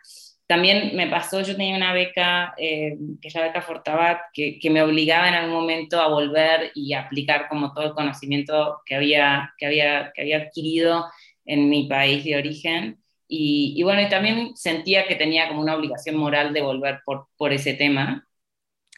también 0.47 0.95
me 0.97 1.09
pasó, 1.09 1.41
yo 1.43 1.57
tenía 1.57 1.77
una 1.77 1.93
beca, 1.93 2.55
eh, 2.57 2.97
que 3.21 3.29
es 3.29 3.35
la 3.35 3.43
beca 3.43 3.63
Fortabat, 3.63 4.19
que, 4.33 4.59
que, 4.61 4.71
me 4.71 4.83
obligaba 4.83 5.29
en 5.29 5.35
algún 5.35 5.55
momento 5.55 6.01
a 6.01 6.09
volver 6.09 6.71
y 6.75 6.93
aplicar 6.95 7.49
como 7.49 7.73
todo 7.73 7.87
el 7.87 7.95
conocimiento 7.95 8.81
que 8.87 8.95
había, 8.95 9.53
que 9.59 9.67
había, 9.67 10.13
que 10.15 10.23
había 10.23 10.39
adquirido 10.39 11.07
en 11.45 11.69
mi 11.69 11.89
país 11.89 12.25
de 12.25 12.37
origen. 12.37 13.03
Y, 13.29 13.75
y, 13.77 13.83
bueno, 13.83 14.03
y 14.03 14.09
también 14.09 14.57
sentía 14.57 15.07
que 15.07 15.17
tenía 15.17 15.49
como 15.49 15.61
una 15.61 15.77
obligación 15.77 16.17
moral 16.17 16.53
de 16.53 16.63
volver 16.63 17.01
por, 17.05 17.29
por 17.37 17.53
ese 17.53 17.75
tema. 17.75 18.27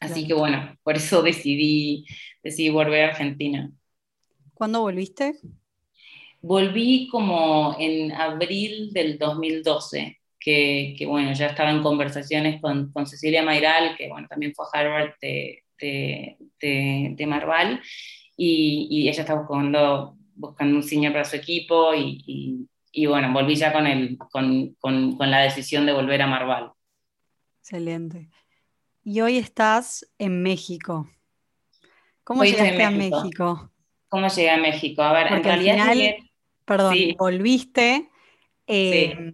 Así 0.01 0.27
que 0.27 0.35
bueno, 0.35 0.77
por 0.83 0.97
eso 0.97 1.23
decidí, 1.23 2.07
decidí 2.43 2.71
volver 2.71 3.05
a 3.05 3.09
Argentina. 3.09 3.71
¿Cuándo 4.55 4.83
volviste? 4.83 5.35
Volví 6.41 7.09
como 7.09 7.77
en 7.79 8.13
abril 8.13 8.93
del 8.93 9.19
2012 9.19 10.19
que, 10.97 11.05
bueno, 11.07 11.33
ya 11.33 11.47
estaba 11.47 11.71
en 11.71 11.83
conversaciones 11.83 12.61
con, 12.61 12.93
con, 12.93 13.07
Cecilia 13.07 13.43
Mayral, 13.43 13.97
que 13.97 14.09
bueno, 14.09 14.27
también 14.29 14.55
fue 14.55 14.67
a 14.67 14.79
Harvard 14.79 15.15
de, 15.21 15.65
de, 15.79 16.37
de, 17.17 17.27
Marval, 17.27 17.81
y, 18.37 18.89
y, 18.91 19.09
ella 19.09 19.23
estaba 19.23 19.41
buscando, 19.41 20.17
buscando 20.35 20.77
un 20.77 20.83
senior 20.83 21.13
para 21.13 21.25
su 21.25 21.37
equipo, 21.37 21.95
y, 21.95 22.23
y, 22.27 22.69
bueno, 23.07 23.33
volví 23.33 23.57
ya 23.57 23.73
con, 23.73 23.87
el, 23.87 24.19
con, 24.19 24.75
con, 24.81 25.17
con, 25.17 25.31
la 25.31 25.41
decisión 25.41 25.87
de 25.87 25.93
volver 25.93 26.23
a 26.23 26.27
Marval. 26.27 26.73
Excelente. 27.61 28.29
Y 29.05 29.21
hoy 29.21 29.39
estás 29.39 30.11
en 30.19 30.43
México. 30.43 31.11
¿Cómo 32.25 32.45
llegaste 32.45 32.83
a 32.83 32.91
México? 32.91 33.71
¿Cómo 34.09 34.29
llegué 34.29 34.51
a 34.51 34.59
México? 34.59 35.03
A 35.03 35.13
ver, 35.13 35.33
en 35.33 35.45
realidad... 35.45 35.95
perdón, 36.65 36.97
volviste... 37.19 38.09
Eh, 38.71 39.33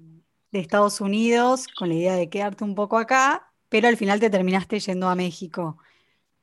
de 0.55 0.61
Estados 0.61 1.01
Unidos 1.01 1.67
con 1.67 1.89
la 1.89 1.97
idea 1.97 2.15
de 2.15 2.31
quedarte 2.31 2.63
un 2.63 2.77
poco 2.77 2.97
acá, 2.97 3.51
pero 3.69 3.89
al 3.89 3.97
final 3.97 4.21
te 4.21 4.31
terminaste 4.31 4.79
yendo 4.79 5.09
a 5.09 5.17
México. 5.17 5.79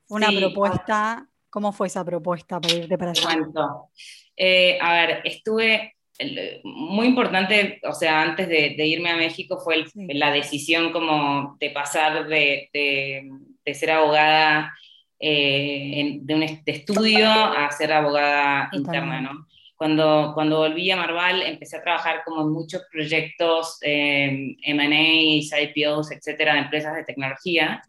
Una 0.10 0.28
propuesta, 0.28 1.30
¿cómo 1.50 1.72
fue 1.72 1.88
esa 1.88 2.04
propuesta 2.04 2.60
para 2.60 2.74
irte 2.74 2.98
para 2.98 3.12
allá? 3.12 3.30
Eh, 4.36 4.78
a 4.82 4.92
ver, 4.92 5.22
estuve, 5.24 5.96
muy 6.64 7.08
importante, 7.08 7.80
o 7.84 7.94
sea, 7.94 8.22
antes 8.22 8.48
de, 8.48 8.86
irme 8.86 9.10
a 9.10 9.16
México 9.16 9.60
fue 9.60 9.86
la 9.96 10.32
decisión 10.32 10.92
como 10.92 11.58
de 11.60 11.70
pasar 11.70 12.28
de, 12.28 12.70
ser 13.74 13.92
abogada 13.92 14.74
eh, 15.20 16.18
de 16.22 16.36
un 16.36 16.44
estudio 16.44 17.30
a 17.30 17.72
ser 17.72 17.94
abogada 17.94 18.70
interna, 18.74 19.22
¿no? 19.22 19.48
Cuando, 19.76 20.32
cuando 20.36 20.60
volví 20.60 20.92
a 20.92 20.96
Marval 20.96 21.42
empecé 21.42 21.78
a 21.78 21.82
trabajar 21.82 22.22
como 22.24 22.44
en 22.44 22.52
muchos 22.52 22.84
proyectos, 22.92 23.80
eh, 23.82 24.56
M&As, 24.62 25.60
IPOs, 25.60 26.12
etcétera, 26.12 26.54
de 26.54 26.60
empresas 26.60 26.96
de 26.96 27.04
tecnología. 27.04 27.82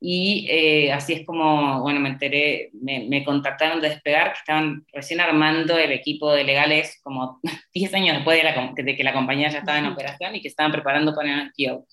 Y 0.00 0.46
eh, 0.48 0.92
así 0.92 1.12
es 1.12 1.26
como, 1.26 1.82
bueno, 1.82 2.00
me 2.00 2.08
enteré, 2.08 2.70
me, 2.72 3.06
me, 3.08 3.22
contactaron 3.22 3.82
de 3.82 3.90
Despegar, 3.90 4.32
que 4.32 4.38
estaban 4.38 4.86
recién 4.92 5.20
armando 5.20 5.76
el 5.76 5.92
equipo 5.92 6.32
de 6.32 6.44
legales 6.44 6.98
como 7.02 7.38
10 7.74 7.94
años 7.94 8.16
después 8.16 8.38
de, 8.38 8.44
la, 8.44 8.72
de, 8.74 8.96
que 8.96 9.04
la 9.04 9.12
compañía 9.12 9.50
ya 9.50 9.58
estaba 9.58 9.78
en 9.78 9.86
operación 9.86 10.34
y 10.34 10.40
que 10.40 10.48
estaban 10.48 10.72
preparando 10.72 11.14
para 11.14 11.42
el 11.42 11.52
IPO. 11.54 11.86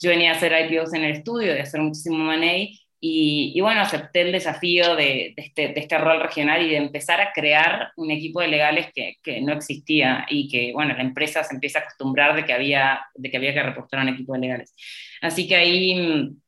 Yo 0.00 0.10
venía 0.10 0.32
a 0.32 0.34
hacer 0.34 0.52
IPOs 0.52 0.92
en 0.94 1.04
el 1.04 1.12
estudio, 1.12 1.54
de 1.54 1.62
hacer 1.62 1.80
muchísimo 1.80 2.32
M&A, 2.32 2.68
y, 3.00 3.60
bueno, 3.60 3.80
acepté 3.80 4.22
el 4.22 4.32
desafío 4.32 4.96
de, 4.96 5.32
este, 5.36 5.68
de, 5.68 5.80
este, 5.80 5.98
rol 5.98 6.20
regional 6.20 6.62
y 6.66 6.70
de 6.70 6.78
empezar 6.78 7.20
a 7.20 7.32
crear 7.32 7.92
un 7.96 8.10
equipo 8.10 8.40
de 8.40 8.48
legales 8.48 8.88
que, 8.92 9.16
que, 9.22 9.40
no 9.40 9.52
existía 9.52 10.26
y 10.28 10.48
que, 10.48 10.72
bueno, 10.72 10.94
la 10.94 11.02
empresa 11.02 11.44
se 11.44 11.54
empieza 11.54 11.78
a 11.78 11.82
acostumbrar 11.82 12.34
de 12.34 12.44
que 12.44 12.52
había, 12.52 13.00
de 13.14 13.30
que, 13.30 13.36
había 13.36 13.54
que 13.54 13.62
reportar 13.62 14.00
un 14.00 14.08
equipo 14.08 14.32
de 14.32 14.40
legales. 14.40 14.74
Así 15.22 15.46
que 15.46 15.54
ahí, 15.54 15.94
mm, 15.94 16.40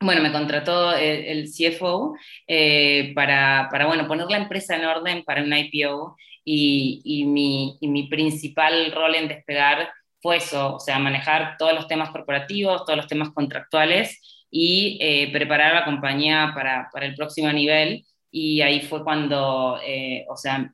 bueno, 0.00 0.22
me 0.22 0.32
contrató 0.32 0.92
el, 0.92 1.48
CFO 1.50 2.14
eh, 2.46 3.12
para, 3.14 3.68
para, 3.70 3.86
bueno, 3.86 4.06
poner 4.06 4.26
la 4.30 4.38
empresa 4.38 4.76
en 4.76 4.84
orden 4.84 5.24
para 5.24 5.42
un 5.42 5.52
IPO 5.52 6.16
y, 6.44 7.00
y, 7.04 7.24
mi, 7.24 7.76
y 7.80 7.88
mi 7.88 8.08
principal 8.08 8.92
rol 8.92 9.14
en 9.16 9.28
despegar 9.28 9.90
fue 10.20 10.36
eso, 10.38 10.76
o 10.76 10.80
sea, 10.80 10.98
manejar 10.98 11.56
todos 11.58 11.74
los 11.74 11.86
temas 11.86 12.10
corporativos, 12.10 12.84
todos 12.84 12.96
los 12.96 13.06
temas 13.06 13.30
contractuales 13.30 14.20
y 14.50 14.98
eh, 15.00 15.30
preparar 15.32 15.72
a 15.72 15.80
la 15.80 15.84
compañía 15.84 16.52
para, 16.54 16.88
para, 16.92 17.06
el 17.06 17.14
próximo 17.14 17.52
nivel. 17.52 18.04
y 18.30 18.60
ahí 18.60 18.80
fue 18.82 19.02
cuando, 19.04 19.80
eh, 19.84 20.26
o 20.28 20.36
sea, 20.36 20.70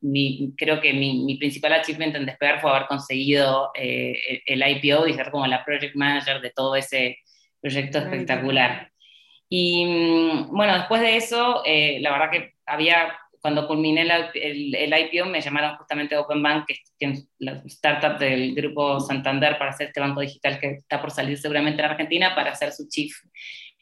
creo 0.57 0.81
que 0.81 0.93
mi, 0.93 1.37
principal 1.38 1.73
achievement 1.75 2.16
en 2.16 2.26
Despegar 2.26 2.61
fue 2.61 2.71
haber 2.71 2.87
conseguido 2.88 3.71
eh, 3.75 4.43
el, 4.47 4.62
IPO 4.62 5.07
y 5.09 5.14
ser 5.14 5.31
como 5.31 5.47
la 5.47 5.64
project 5.64 5.95
manager 5.95 6.40
de 6.40 6.50
todo 6.50 6.75
ese 6.76 7.19
proyecto 7.61 7.99
espectacular. 7.99 8.90
Y 9.48 9.84
mm, 9.84 10.56
bueno, 10.56 10.74
después 10.74 11.00
de 11.00 11.16
eso, 11.16 11.62
eh, 11.64 11.98
la 12.00 12.12
verdad 12.12 12.30
que 12.30 12.54
había, 12.66 13.16
cuando 13.40 13.66
culminé 13.66 14.02
el, 14.02 14.74
el, 14.74 14.94
IPO, 15.12 15.26
me 15.26 15.40
llamaron 15.40 15.76
justamente 15.76 16.16
Open 16.16 16.42
Bank, 16.42 16.66
que 16.66 17.06
es 17.06 17.28
la 17.38 17.62
startup 17.66 18.18
del 18.18 18.54
grupo 18.54 19.00
Santander, 19.00 19.58
para 19.58 19.70
hacer 19.70 19.88
este 19.88 20.00
banco 20.00 20.20
digital 20.20 20.58
que 20.58 20.70
está 20.72 21.00
por 21.00 21.10
salir 21.10 21.38
seguramente 21.38 21.82
en 21.82 21.90
Argentina, 21.90 22.34
para 22.34 22.52
hacer 22.52 22.72
su 22.72 22.88
chief 22.88 23.14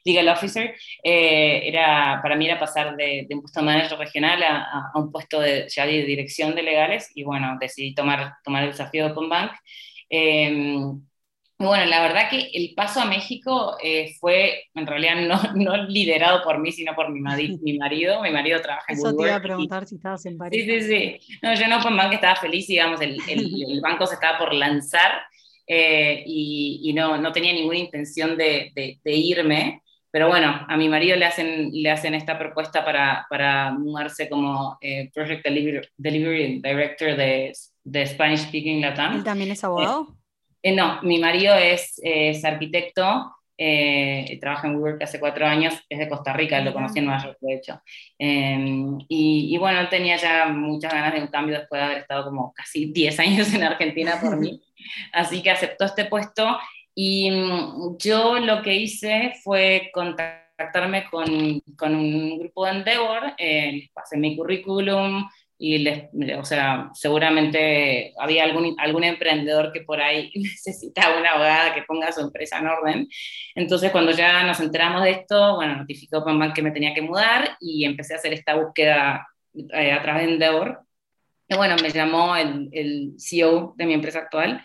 legal 0.05 0.29
officer, 0.29 0.75
eh, 1.03 1.63
era, 1.65 2.21
para 2.23 2.37
mí 2.37 2.47
era 2.47 2.59
pasar 2.59 2.97
de, 2.97 3.27
un 3.31 3.41
puesto 3.41 3.61
de 3.61 3.67
manager 3.67 3.99
regional 3.99 4.43
a, 4.43 4.91
un 4.95 5.13
puesto 5.13 5.41
de, 5.41 5.69
ya 5.69 5.87
de 5.87 6.05
dirección 6.05 6.55
de 6.55 6.63
legales 6.63 7.11
y 7.15 7.23
bueno, 7.23 7.57
decidí 7.61 7.95
tomar, 7.95 8.35
tomar 8.45 8.65
el 8.65 8.71
desafío 8.71 9.07
de 9.07 9.13
Open 9.13 9.29
Bank. 9.29 9.53
Em, 10.09 11.01
bueno, 11.69 11.85
la 11.87 12.03
verdad 12.03 12.29
que 12.31 12.51
el 12.53 12.75
paso 12.75 13.01
a 13.01 13.05
México 13.05 13.77
eh, 13.83 14.15
fue 14.21 14.65
en 14.75 14.87
realidad 14.87 15.17
no, 15.17 15.41
no, 15.55 15.85
liderado 15.85 16.43
por 16.43 16.59
mí, 16.59 16.73
sino 16.73 16.95
por 16.95 17.11
mi, 17.11 17.21
mi 17.63 17.79
marido. 17.79 18.23
Mi 18.23 18.31
marido 18.31 18.61
trabaja 18.61 18.93
en 18.93 18.99
Eso 18.99 19.17
te 19.17 19.25
iba 19.25 19.37
a 19.37 19.43
preguntar 19.43 19.87
si 19.87 19.97
estabas 19.97 20.25
en 20.27 20.39
París. 20.39 20.65
Sí, 20.65 20.81
sí, 20.81 20.89
sí. 20.89 21.39
No, 21.43 21.55
yo 21.55 21.65
en 21.65 21.73
Open 21.73 21.97
Bank 21.97 22.13
estaba 22.15 22.37
feliz, 22.37 22.67
digamos, 22.67 23.01
el, 23.01 23.19
el, 23.29 23.81
banco 23.81 24.07
se 24.07 24.15
estaba 24.15 24.39
por 24.39 24.55
lanzar 24.55 25.23
eh, 25.67 26.23
y, 26.27 26.81
y, 26.85 26.93
no, 26.93 27.19
no 27.19 27.33
tenía 27.33 27.53
ninguna 27.53 27.79
intención 27.79 28.37
de, 28.37 28.73
de, 28.75 29.01
de 29.03 29.13
irme. 29.13 29.83
Pero 30.13 30.29
bueno, 30.29 30.67
a 30.69 30.77
mi 30.77 30.91
marido 30.91 31.17
le 31.17 31.25
hacen, 31.25 31.71
le 31.73 31.91
hacen 31.91 32.15
esta 32.15 32.39
propuesta 32.39 32.85
para, 32.85 33.27
para 33.31 33.73
mudarse 33.73 34.29
como 34.29 34.77
eh, 34.83 35.11
Project 35.15 35.43
Delivery, 35.43 36.61
Director 36.61 37.17
de, 37.17 37.53
de, 37.83 38.07
Spanish 38.07 38.41
Speaking 38.41 38.83
Latam. 38.83 39.17
¿Él 39.17 39.25
también 39.25 39.51
es 39.53 39.65
abogado? 39.65 40.15
Eh, 40.63 40.71
eh, 40.71 40.73
no, 40.75 41.01
mi 41.03 41.19
marido 41.19 41.55
es, 41.55 42.01
es 42.03 42.45
arquitecto, 42.45 43.33
trabaja 44.41 44.67
en 44.67 44.77
WeWork 44.77 45.03
hace 45.03 45.21
cuatro 45.21 45.47
años, 45.47 45.75
es 45.89 45.99
de 45.99 46.09
Costa 46.09 46.33
Rica, 46.33 46.61
lo 46.61 46.73
conocí 46.73 46.99
en 46.99 47.05
Nueva 47.05 47.23
York, 47.23 47.39
de 47.41 47.55
hecho. 47.55 47.81
Em, 48.19 48.99
y, 49.09 49.55
y, 49.55 49.59
bueno, 49.59 49.89
tenía 49.89 50.17
ya 50.17 50.47
muchas 50.49 50.93
ganas 50.93 51.15
de 51.15 51.21
un 51.21 51.29
cambio 51.29 51.59
después 51.59 51.81
de 51.81 51.85
haber 51.85 51.99
estado 51.99 52.25
como 52.25 52.53
casi 52.53 52.93
10 52.93 53.21
años 53.21 53.55
en 53.55 53.63
Argentina 53.63 54.19
por 54.21 54.37
mí. 54.37 54.61
Así 55.13 55.43
que 55.43 55.51
aceptó 55.51 55.85
este 55.85 56.07
puesto 56.07 56.59
y 56.95 57.31
mm, 57.31 57.97
yo 57.99 58.39
lo 58.39 58.63
que 58.63 58.75
hice 58.75 59.33
fue 59.43 59.91
contactarme 59.93 61.05
con, 61.11 61.61
con 61.77 61.95
un 61.95 62.39
grupo 62.39 62.65
de 62.67 62.73
Endeavor, 62.73 63.35
eh, 63.39 63.73
les 63.73 63.91
pasé 63.91 64.17
mi 64.17 64.37
currículum 64.37 65.27
y 65.65 65.79
les, 65.79 66.09
o 66.37 66.45
sea, 66.45 66.91
seguramente 66.93 68.13
había 68.19 68.43
algún, 68.43 68.75
algún 68.79 69.05
emprendedor 69.05 69.71
que 69.71 69.83
por 69.83 70.01
ahí 70.01 70.33
necesitaba 70.35 71.21
una 71.21 71.31
abogada 71.31 71.73
que 71.73 71.83
ponga 71.83 72.11
su 72.11 72.21
empresa 72.21 72.59
en 72.59 72.67
orden. 72.67 73.09
Entonces, 73.55 73.93
cuando 73.93 74.11
ya 74.11 74.43
nos 74.43 74.59
enteramos 74.59 75.05
de 75.05 75.13
esto, 75.13 75.55
bueno, 75.55 75.77
notificó 75.77 76.25
Pamban 76.25 76.53
que 76.53 76.63
me 76.63 76.73
tenía 76.73 76.93
que 76.93 77.03
mudar 77.03 77.57
y 77.61 77.85
empecé 77.85 78.15
a 78.15 78.17
hacer 78.17 78.33
esta 78.33 78.57
búsqueda 78.57 79.29
eh, 79.55 79.93
a 79.93 80.03
través 80.03 80.27
de 80.27 80.33
Endeavor. 80.33 80.81
Y 81.49 81.55
bueno, 81.55 81.77
me 81.81 81.91
llamó 81.91 82.35
el, 82.35 82.69
el 82.73 83.13
CEO 83.19 83.75
de 83.77 83.87
mi 83.87 83.95
empresa 83.95 84.19
actual 84.19 84.65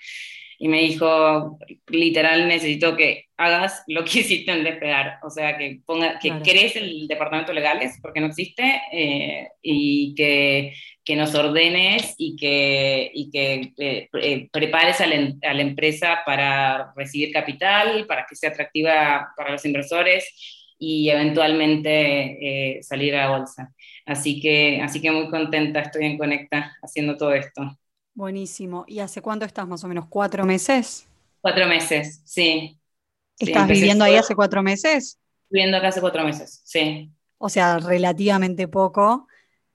y 0.59 0.67
me 0.67 0.81
dijo, 0.81 1.59
literal, 1.87 2.47
necesito 2.47 2.95
que 2.95 3.25
hagas 3.37 3.83
lo 3.87 4.03
que 4.03 4.19
hiciste 4.19 4.51
en 4.51 4.63
despegar, 4.63 5.19
o 5.23 5.29
sea, 5.29 5.57
que, 5.57 5.81
ponga, 5.85 6.17
que 6.19 6.31
crees 6.43 6.75
el 6.75 7.07
departamento 7.07 7.53
legales, 7.53 7.99
porque 8.01 8.19
no 8.19 8.27
existe, 8.27 8.81
eh, 8.91 9.49
y 9.61 10.15
que, 10.15 10.73
que, 11.05 11.15
nos 11.15 11.35
ordenes 11.35 12.15
y 12.17 12.35
que, 12.35 13.11
y 13.13 13.29
que 13.29 13.73
eh, 13.77 14.09
eh, 14.13 14.49
prepares 14.51 14.99
a 15.01 15.07
la, 15.07 15.33
a 15.43 15.53
la, 15.53 15.61
empresa 15.61 16.21
para 16.25 16.91
recibir 16.95 17.31
capital, 17.31 18.05
para 18.07 18.25
que 18.27 18.35
sea 18.35 18.49
atractiva 18.49 19.29
para 19.37 19.51
los 19.51 19.63
inversores 19.65 20.73
y 20.79 21.09
eventualmente 21.09 22.79
salir 22.81 23.15
a 23.15 23.29
bolsa. 23.29 23.73
Así 24.05 24.39
que, 24.39 24.79
así 24.81 25.01
que 25.01 25.11
muy 25.11 25.27
contenta 25.29 25.81
estoy 25.81 26.05
en 26.05 26.17
Conecta 26.17 26.77
haciendo 26.83 27.17
todo 27.17 27.33
esto. 27.33 27.77
Buenísimo. 28.17 28.83
¿Y 28.87 28.97
hace 28.97 29.21
cuánto 29.21 29.45
estás 29.45 29.67
más 29.67 29.83
o 29.83 29.87
menos? 29.87 30.07
¿Cuatro 30.09 30.43
meses? 30.43 31.07
Cuatro 31.39 31.67
meses, 31.67 32.23
sí. 32.25 32.75
¿Estás 33.37 33.67
viviendo 33.67 34.03
ahí 34.03 34.15
hace 34.15 34.33
cuatro 34.33 34.63
meses? 34.63 35.19
Viviendo 35.51 35.77
acá 35.77 35.89
hace 35.89 36.01
cuatro 36.01 36.23
meses, 36.23 36.63
sí. 36.65 37.11
O 37.37 37.47
sea, 37.47 37.77
relativamente 37.77 38.67
poco. 38.67 39.27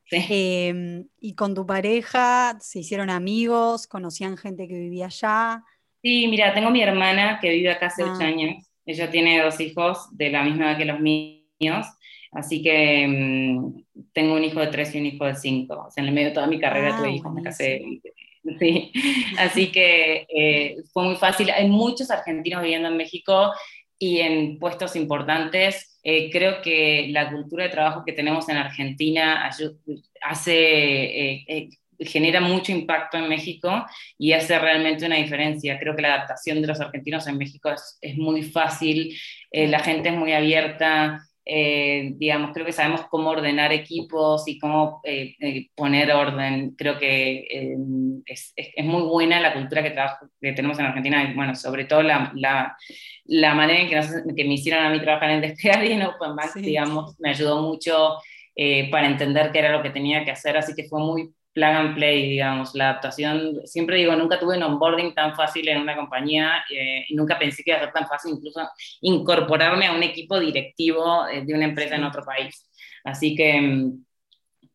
Sí. 0.06 0.26
Em, 0.28 1.06
¿Y 1.20 1.36
con 1.36 1.54
tu 1.54 1.64
pareja 1.64 2.58
se 2.60 2.80
hicieron 2.80 3.10
amigos? 3.10 3.86
¿Conocían 3.86 4.36
gente 4.36 4.66
que 4.66 4.74
vivía 4.74 5.06
allá? 5.06 5.62
Sí, 6.02 6.26
mira, 6.26 6.52
tengo 6.52 6.70
mi 6.70 6.82
hermana 6.82 7.38
que 7.40 7.48
vive 7.48 7.70
acá 7.70 7.86
hace 7.86 8.02
ocho 8.02 8.22
ah. 8.22 8.24
años. 8.24 8.66
Ella 8.84 9.08
tiene 9.08 9.40
dos 9.40 9.60
hijos 9.60 10.08
de 10.10 10.30
la 10.30 10.42
misma 10.42 10.72
edad 10.72 10.78
que 10.78 10.84
los 10.84 10.98
míos. 10.98 11.86
Así 12.32 12.60
que 12.60 13.04
em, 13.04 13.84
tengo 14.12 14.34
un 14.34 14.42
hijo 14.42 14.58
de 14.58 14.66
tres 14.66 14.92
y 14.96 14.98
un 14.98 15.06
hijo 15.06 15.26
de 15.26 15.36
cinco. 15.36 15.84
O 15.86 15.90
sea, 15.92 16.02
en 16.02 16.08
el 16.08 16.14
medio 16.14 16.30
de 16.30 16.34
toda 16.34 16.48
mi 16.48 16.58
carrera 16.58 16.96
ah, 16.96 16.98
tuve 16.98 17.12
hijos. 17.12 17.32
Me 17.32 17.42
casé 17.44 17.84
Sí, 18.58 18.92
así 19.38 19.70
que 19.70 20.26
eh, 20.28 20.76
fue 20.92 21.04
muy 21.04 21.16
fácil. 21.16 21.50
Hay 21.50 21.68
muchos 21.68 22.10
argentinos 22.10 22.62
viviendo 22.62 22.88
en 22.88 22.96
México 22.96 23.52
y 23.98 24.18
en 24.20 24.58
puestos 24.58 24.96
importantes. 24.96 25.98
Eh, 26.02 26.30
creo 26.30 26.60
que 26.62 27.06
la 27.10 27.30
cultura 27.30 27.64
de 27.64 27.70
trabajo 27.70 28.02
que 28.04 28.12
tenemos 28.12 28.48
en 28.48 28.56
Argentina 28.56 29.46
hace, 29.46 30.54
eh, 31.46 31.68
genera 32.00 32.40
mucho 32.40 32.72
impacto 32.72 33.16
en 33.16 33.28
México 33.28 33.84
y 34.18 34.32
hace 34.32 34.58
realmente 34.58 35.06
una 35.06 35.16
diferencia. 35.16 35.78
Creo 35.78 35.94
que 35.94 36.02
la 36.02 36.14
adaptación 36.14 36.60
de 36.60 36.66
los 36.66 36.80
argentinos 36.80 37.26
en 37.28 37.38
México 37.38 37.70
es, 37.70 37.98
es 38.00 38.16
muy 38.16 38.42
fácil, 38.42 39.16
la 39.52 39.78
gente 39.80 40.08
es 40.08 40.16
muy 40.16 40.32
abierta. 40.32 41.20
Eh, 41.44 42.12
digamos, 42.16 42.52
creo 42.52 42.64
que 42.64 42.72
sabemos 42.72 43.02
cómo 43.10 43.30
ordenar 43.30 43.72
equipos 43.72 44.46
y 44.46 44.58
cómo 44.60 45.00
eh, 45.04 45.34
eh, 45.40 45.68
poner 45.74 46.12
orden. 46.12 46.74
Creo 46.76 46.98
que 46.98 47.74
es, 48.26 48.52
es, 48.54 48.84
muy 48.84 49.02
buena 49.02 49.40
la 49.40 49.52
cultura 49.52 49.82
que, 49.82 49.94
que, 50.40 50.52
tenemos 50.52 50.78
en 50.78 50.86
Argentina 50.86 51.24
y, 51.24 51.34
bueno, 51.34 51.54
sobre 51.56 51.84
todo 51.84 52.02
la, 52.02 52.32
la, 52.36 52.76
la 53.24 53.54
manera 53.54 53.80
en 53.80 53.88
que, 53.88 54.34
que, 54.36 54.44
me 54.44 54.54
hicieron 54.54 54.84
a 54.84 54.90
mí 54.90 55.00
trabajar 55.00 55.30
en 55.30 55.40
Despegar 55.40 55.84
y 55.84 55.92
en 55.92 56.02
Open 56.02 56.36
digamos, 56.62 57.18
me 57.18 57.30
ayudó 57.30 57.62
mucho 57.62 58.18
para 58.90 59.06
entender 59.06 59.50
qué 59.50 59.60
era 59.60 59.72
lo 59.72 59.82
que 59.82 59.90
tenía 59.90 60.24
que 60.24 60.30
hacer, 60.30 60.56
así 60.56 60.74
que 60.74 60.84
fue 60.84 61.00
muy 61.00 61.30
plug 61.52 61.68
and 61.68 61.94
play, 61.94 62.30
digamos, 62.30 62.74
la 62.74 62.90
adaptación, 62.90 63.60
siempre 63.66 63.96
digo, 63.98 64.16
nunca 64.16 64.38
tuve 64.38 64.56
un 64.56 64.62
onboarding 64.62 65.14
tan 65.14 65.34
fácil 65.34 65.68
en 65.68 65.80
una 65.82 65.96
compañía 65.96 66.64
eh, 66.70 67.04
y 67.08 67.14
nunca 67.14 67.38
pensé 67.38 67.62
que 67.62 67.70
iba 67.72 67.78
a 67.78 67.84
ser 67.84 67.92
tan 67.92 68.08
fácil 68.08 68.32
incluso 68.32 68.60
incorporarme 69.02 69.86
a 69.86 69.92
un 69.92 70.02
equipo 70.02 70.40
directivo 70.40 71.26
eh, 71.28 71.44
de 71.44 71.54
una 71.54 71.66
empresa 71.66 71.96
en 71.96 72.04
otro 72.04 72.24
país. 72.24 72.68
Así 73.04 73.34
que, 73.34 73.60
mm, 73.60 74.04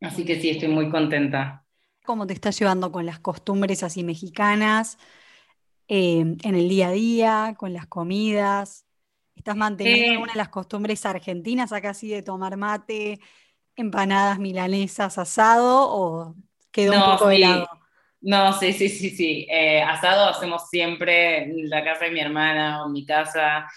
así 0.02 0.24
que 0.24 0.40
sí, 0.40 0.50
estoy 0.50 0.70
muy 0.70 0.90
contenta. 0.90 1.64
¿Cómo 2.06 2.28
te 2.28 2.34
estás 2.34 2.58
llevando 2.60 2.92
con 2.92 3.06
las 3.06 3.20
costumbres 3.20 3.84
así 3.84 4.04
mexicanas 4.04 4.98
eh, 5.88 6.20
en 6.20 6.56
el 6.56 6.70
día 6.70 6.90
a 6.90 6.92
día, 6.92 7.56
con 7.58 7.74
las 7.74 7.88
comidas? 7.88 8.86
¿Estás 9.36 9.56
manteniendo 9.56 10.14
alguna 10.14 10.34
de 10.34 10.38
las 10.38 10.50
costumbres 10.50 11.06
argentinas 11.06 11.72
acá 11.72 11.92
así 11.92 12.08
de 12.10 12.24
tomar 12.24 12.58
mate, 12.58 13.20
empanadas 13.76 14.40
milanesas, 14.40 15.18
asado 15.18 15.88
o 15.90 16.36
quedó 16.72 16.94
no, 16.94 17.12
un 17.14 17.18
poco 17.18 17.30
No, 18.22 18.54
sí, 18.54 18.74
sí, 18.74 18.90
sí, 18.90 19.10
sí. 19.10 19.48
Eh, 19.50 19.82
asado 19.82 20.30
hacemos 20.30 20.70
siempre 20.70 21.44
en 21.44 21.70
la 21.70 21.84
casa 21.84 22.06
de 22.06 22.12
mi 22.12 22.20
hermana 22.20 22.84
o 22.84 22.88
en 22.88 22.94
mi 22.94 23.06
casa. 23.06 23.68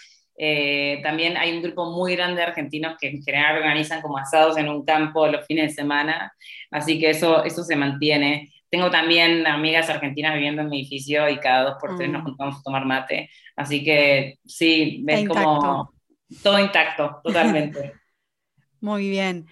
Eh, 0.43 0.99
también 1.03 1.37
hay 1.37 1.55
un 1.55 1.61
grupo 1.61 1.91
muy 1.91 2.15
grande 2.15 2.37
de 2.37 2.47
argentinos 2.47 2.95
que 2.99 3.09
en 3.09 3.21
general 3.21 3.57
organizan 3.57 4.01
como 4.01 4.17
asados 4.17 4.57
en 4.57 4.69
un 4.69 4.83
campo 4.83 5.27
los 5.27 5.45
fines 5.45 5.69
de 5.69 5.75
semana, 5.75 6.33
así 6.71 6.99
que 6.99 7.11
eso, 7.11 7.43
eso 7.43 7.63
se 7.63 7.75
mantiene. 7.75 8.51
Tengo 8.69 8.89
también 8.89 9.45
amigas 9.45 9.89
argentinas 9.89 10.33
viviendo 10.33 10.63
en 10.63 10.69
mi 10.69 10.81
edificio 10.81 11.29
y 11.29 11.37
cada 11.37 11.65
dos 11.65 11.75
por 11.79 11.95
tres 11.95 12.09
nos 12.09 12.23
mm. 12.23 12.25
juntamos 12.25 12.55
a 12.57 12.63
tomar 12.63 12.85
mate, 12.85 13.29
así 13.55 13.83
que 13.83 14.39
sí, 14.43 15.01
ves 15.03 15.27
como 15.27 15.93
todo 16.41 16.57
intacto, 16.57 17.19
totalmente. 17.23 17.93
muy 18.79 19.09
bien. 19.09 19.45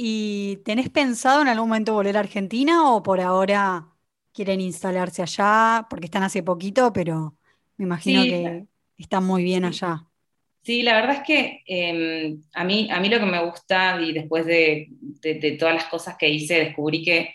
¿Y 0.00 0.58
tenés 0.58 0.88
pensado 0.90 1.42
en 1.42 1.48
algún 1.48 1.68
momento 1.68 1.92
volver 1.92 2.16
a 2.16 2.20
Argentina 2.20 2.92
o 2.92 3.02
por 3.02 3.20
ahora 3.20 3.88
quieren 4.32 4.60
instalarse 4.60 5.22
allá? 5.22 5.88
Porque 5.90 6.04
están 6.04 6.22
hace 6.22 6.44
poquito, 6.44 6.92
pero 6.92 7.36
me 7.76 7.84
imagino 7.84 8.22
que 8.22 8.66
están 8.96 9.24
muy 9.24 9.42
bien 9.42 9.64
allá. 9.64 10.06
Sí, 10.62 10.82
la 10.82 10.94
verdad 10.94 11.16
es 11.16 11.22
que 11.22 11.62
em, 11.66 12.42
a, 12.54 12.62
mí, 12.62 12.88
a 12.92 13.00
mí 13.00 13.08
lo 13.08 13.18
que 13.18 13.26
me 13.26 13.44
gusta, 13.44 14.00
y 14.00 14.12
después 14.12 14.46
de, 14.46 14.86
de, 15.20 15.56
todas 15.58 15.74
las 15.74 15.86
cosas 15.86 16.16
que 16.16 16.28
hice, 16.28 16.60
descubrí 16.60 17.02
que 17.02 17.34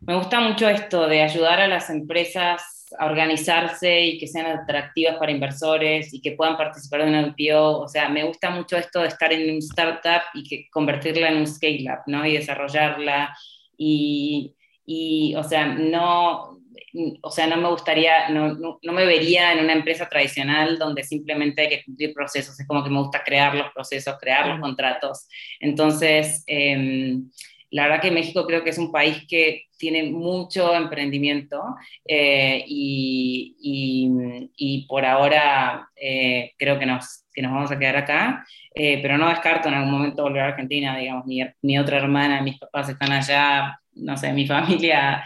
me 0.00 0.14
gusta 0.14 0.40
mucho 0.40 0.68
esto 0.68 1.08
de 1.08 1.22
ayudar 1.22 1.60
a 1.60 1.68
las 1.68 1.88
empresas 1.88 2.77
a 2.98 3.06
organizarse 3.06 4.00
y 4.00 4.18
que 4.18 4.26
sean 4.26 4.46
atractivas 4.46 5.16
para 5.16 5.32
inversores 5.32 6.12
y 6.14 6.20
que 6.20 6.32
puedan 6.32 6.56
participar 6.56 7.04
de 7.04 7.10
un 7.10 7.34
IPO. 7.36 7.80
O 7.80 7.88
sea, 7.88 8.08
me 8.08 8.24
gusta 8.24 8.50
mucho 8.50 8.76
esto 8.76 9.00
de 9.00 9.08
estar 9.08 9.32
en 9.32 9.54
un 9.54 9.58
startup 9.58 10.22
y 10.34 10.44
que 10.44 10.68
convertirla 10.70 11.28
en 11.28 11.38
un 11.38 11.46
scale-up, 11.46 12.02
¿no? 12.06 12.24
Y 12.24 12.34
desarrollarla. 12.34 13.36
Y, 13.76 14.54
y, 14.86 15.34
o 15.36 15.42
sea, 15.42 15.66
no, 15.66 16.60
o 17.22 17.30
sea, 17.30 17.46
no 17.46 17.56
me 17.56 17.68
gustaría, 17.68 18.28
no, 18.30 18.54
no, 18.54 18.78
no, 18.82 18.92
me 18.92 19.04
vería 19.04 19.52
en 19.52 19.64
una 19.64 19.72
empresa 19.72 20.08
tradicional 20.08 20.78
donde 20.78 21.04
simplemente 21.04 21.62
hay 21.62 21.68
que 21.68 21.84
cumplir 21.84 22.14
procesos. 22.14 22.58
Es 22.58 22.66
como 22.66 22.82
que 22.82 22.90
me 22.90 23.00
gusta 23.00 23.22
crear 23.24 23.54
los 23.54 23.72
procesos, 23.72 24.16
crear 24.20 24.46
los 24.48 24.60
contratos. 24.60 25.28
Entonces, 25.60 26.44
eh, 26.46 27.18
la 27.70 27.84
verdad 27.84 28.00
que 28.00 28.10
México 28.10 28.46
creo 28.46 28.64
que 28.64 28.70
es 28.70 28.78
un 28.78 28.90
país 28.90 29.26
que 29.28 29.64
tiene 29.76 30.04
mucho 30.04 30.74
emprendimiento 30.74 31.62
eh, 32.04 32.64
y, 32.66 33.56
y, 33.60 34.50
y, 34.56 34.86
por 34.86 35.04
ahora 35.04 35.88
eh, 35.94 36.52
creo 36.58 36.78
que 36.78 36.86
nos, 36.86 37.24
que 37.32 37.42
nos 37.42 37.52
vamos 37.52 37.70
a 37.70 37.78
quedar 37.78 37.96
acá, 37.96 38.44
eh, 38.74 39.00
pero 39.00 39.18
no 39.18 39.28
descarto 39.28 39.68
en 39.68 39.74
algún 39.74 39.92
momento 39.92 40.22
volver 40.22 40.42
a 40.42 40.48
Argentina, 40.48 40.96
digamos, 40.96 41.26
mi, 41.26 41.40
mi 41.62 41.78
otra 41.78 41.98
hermana, 41.98 42.42
mis 42.42 42.58
papás 42.58 42.88
están 42.88 43.12
allá, 43.12 43.78
no 43.94 44.16
sé, 44.16 44.32
mi 44.32 44.46
familia 44.48 45.24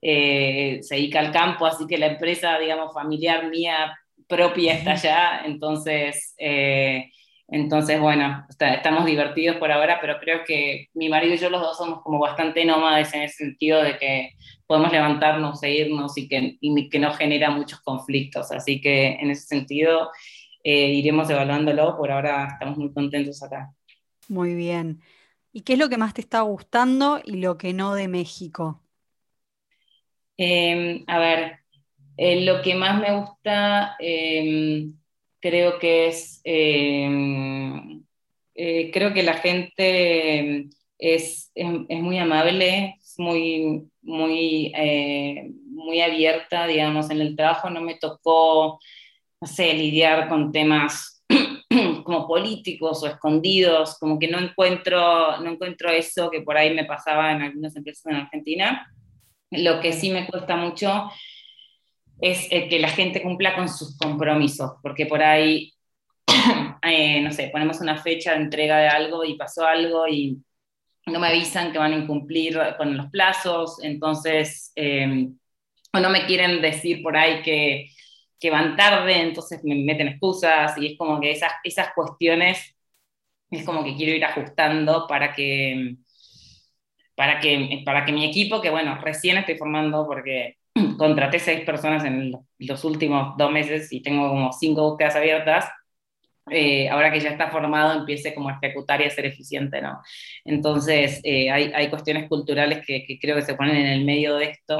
se 0.00 0.80
dedica 0.90 1.20
al 1.20 1.32
campo, 1.32 1.66
así 1.66 1.86
que 1.86 1.98
la 1.98 2.06
empresa, 2.06 2.58
digamos, 2.58 2.92
familiar 2.94 3.48
mía 3.48 3.98
propia 4.28 4.74
está 4.74 4.92
allá, 4.92 5.42
entonces 5.46 6.34
entonces, 7.50 7.98
bueno, 7.98 8.46
estamos 8.60 9.06
divertidos 9.06 9.56
por 9.56 9.72
ahora, 9.72 9.98
pero 10.02 10.18
creo 10.20 10.44
que 10.46 10.88
mi 10.92 11.08
marido 11.08 11.34
y 11.34 11.38
yo 11.38 11.48
los 11.48 11.62
dos 11.62 11.78
somos 11.78 12.02
como 12.02 12.18
bastante 12.18 12.62
nómades 12.66 13.14
en 13.14 13.22
ese 13.22 13.36
sentido 13.36 13.82
de 13.82 13.96
que 13.96 14.32
podemos 14.66 14.92
levantarnos 14.92 15.62
e 15.62 15.72
irnos 15.72 16.18
y 16.18 16.28
que, 16.28 16.58
que 16.90 16.98
no 16.98 17.14
genera 17.14 17.50
muchos 17.50 17.80
conflictos. 17.80 18.52
Así 18.52 18.82
que 18.82 19.14
en 19.14 19.30
ese 19.30 19.46
sentido 19.46 20.10
eh, 20.62 20.92
iremos 20.92 21.30
evaluándolo. 21.30 21.96
Por 21.96 22.12
ahora 22.12 22.48
estamos 22.52 22.76
muy 22.76 22.92
contentos 22.92 23.42
acá. 23.42 23.72
Muy 24.28 24.54
bien. 24.54 25.00
¿Y 25.50 25.62
qué 25.62 25.72
es 25.72 25.78
lo 25.78 25.88
que 25.88 25.96
más 25.96 26.12
te 26.12 26.20
está 26.20 26.42
gustando 26.42 27.18
y 27.24 27.36
lo 27.36 27.56
que 27.56 27.72
no 27.72 27.94
de 27.94 28.08
México? 28.08 28.82
Em, 30.36 31.02
a 31.06 31.18
ver, 31.18 31.60
eh, 32.18 32.44
lo 32.44 32.60
que 32.60 32.74
más 32.74 33.00
me 33.00 33.16
gusta... 33.16 33.96
Em, 35.48 35.50
creo 35.50 35.78
que 35.78 36.08
es, 36.08 36.40
em, 36.44 38.02
eh, 38.54 38.90
creo 38.92 39.14
que 39.14 39.22
la 39.22 39.34
gente 39.34 40.68
es, 40.98 41.50
es, 41.54 42.00
muy 42.00 42.18
amable, 42.18 42.96
es 43.00 43.14
muy, 43.18 43.88
muy, 44.02 44.72
eh, 44.76 45.50
muy 45.70 46.00
abierta, 46.00 46.66
digamos, 46.66 47.10
en 47.10 47.20
el 47.20 47.36
trabajo 47.36 47.70
no 47.70 47.80
me 47.80 47.94
tocó, 47.94 48.78
no 49.40 49.48
sé, 49.48 49.72
lidiar 49.74 50.28
con 50.28 50.52
temas 50.52 51.24
como 52.04 52.26
políticos 52.26 53.02
o 53.02 53.06
escondidos, 53.06 53.98
como 53.98 54.18
que 54.18 54.28
no 54.28 54.38
encuentro, 54.38 55.40
no 55.40 55.50
encuentro 55.50 55.90
eso 55.90 56.30
que 56.30 56.42
por 56.42 56.56
ahí 56.56 56.74
me 56.74 56.84
pasaba 56.84 57.32
en 57.32 57.42
algunas 57.42 57.74
empresas 57.76 58.06
en 58.06 58.16
Argentina. 58.16 58.92
Lo 59.50 59.80
que 59.80 59.92
sí 59.92 60.10
me 60.10 60.26
cuesta 60.26 60.56
mucho 60.56 61.10
es 62.20 62.48
eh, 62.50 62.68
que 62.68 62.78
la 62.78 62.88
gente 62.88 63.22
cumpla 63.22 63.54
con 63.54 63.68
sus 63.68 63.96
compromisos, 63.96 64.72
porque 64.82 65.06
por 65.06 65.22
ahí, 65.22 65.72
eh, 66.82 67.20
no 67.20 67.32
sé, 67.32 67.48
ponemos 67.52 67.80
una 67.80 67.96
fecha 68.02 68.32
de 68.32 68.42
entrega 68.42 68.78
de 68.78 68.88
algo 68.88 69.24
y 69.24 69.36
pasó 69.36 69.66
algo 69.66 70.06
y 70.08 70.38
no 71.06 71.20
me 71.20 71.28
avisan 71.28 71.72
que 71.72 71.78
van 71.78 71.92
a 71.92 71.96
incumplir 71.96 72.58
con 72.76 72.96
los 72.96 73.06
plazos, 73.10 73.82
entonces, 73.82 74.72
em, 74.74 75.38
o 75.92 76.00
no 76.00 76.10
me 76.10 76.26
quieren 76.26 76.60
decir 76.60 77.02
por 77.02 77.16
ahí 77.16 77.42
que, 77.42 77.88
que, 78.40 78.50
van 78.50 78.76
tarde, 78.76 79.20
entonces 79.20 79.60
me 79.64 79.74
meten 79.76 80.08
excusas 80.08 80.76
y 80.78 80.92
es 80.92 80.98
como 80.98 81.20
que 81.20 81.32
esas, 81.32 81.52
esas 81.64 81.92
cuestiones 81.94 82.76
es 83.50 83.64
como 83.64 83.84
que 83.84 83.96
quiero 83.96 84.12
ir 84.14 84.24
ajustando 84.24 85.06
para 85.08 85.34
que, 85.34 85.96
para 87.16 87.40
que, 87.40 87.82
para 87.84 88.04
que 88.04 88.12
mi 88.12 88.26
equipo, 88.26 88.60
que 88.60 88.70
bueno, 88.70 88.98
recién 89.00 89.38
estoy 89.38 89.56
formando 89.56 90.06
porque 90.06 90.57
contraté 90.98 91.38
seis 91.38 91.64
personas 91.64 92.04
en 92.04 92.32
los 92.58 92.84
últimos 92.84 93.36
dos 93.36 93.50
meses 93.50 93.92
y 93.92 94.02
tengo 94.02 94.28
como 94.28 94.52
cinco 94.52 94.90
búsquedas 94.90 95.16
abiertas. 95.16 95.66
Eh, 96.50 96.88
ahora 96.88 97.12
que 97.12 97.20
ya 97.20 97.30
está 97.30 97.50
formado, 97.50 97.92
empiece 97.98 98.34
como 98.34 98.48
a 98.48 98.58
ejecutar 98.62 99.00
y 99.00 99.04
a 99.04 99.10
ser 99.10 99.26
eficiente, 99.26 99.82
¿no? 99.82 100.00
Entonces, 100.44 101.20
eh, 101.22 101.50
hay, 101.50 101.72
hay, 101.74 101.90
cuestiones 101.90 102.26
culturales 102.26 102.86
que, 102.86 103.04
que, 103.06 103.18
creo 103.18 103.36
que 103.36 103.42
se 103.42 103.54
ponen 103.54 103.76
en 103.76 103.86
el 103.86 104.04
medio 104.04 104.36
de 104.36 104.46
esto. 104.46 104.78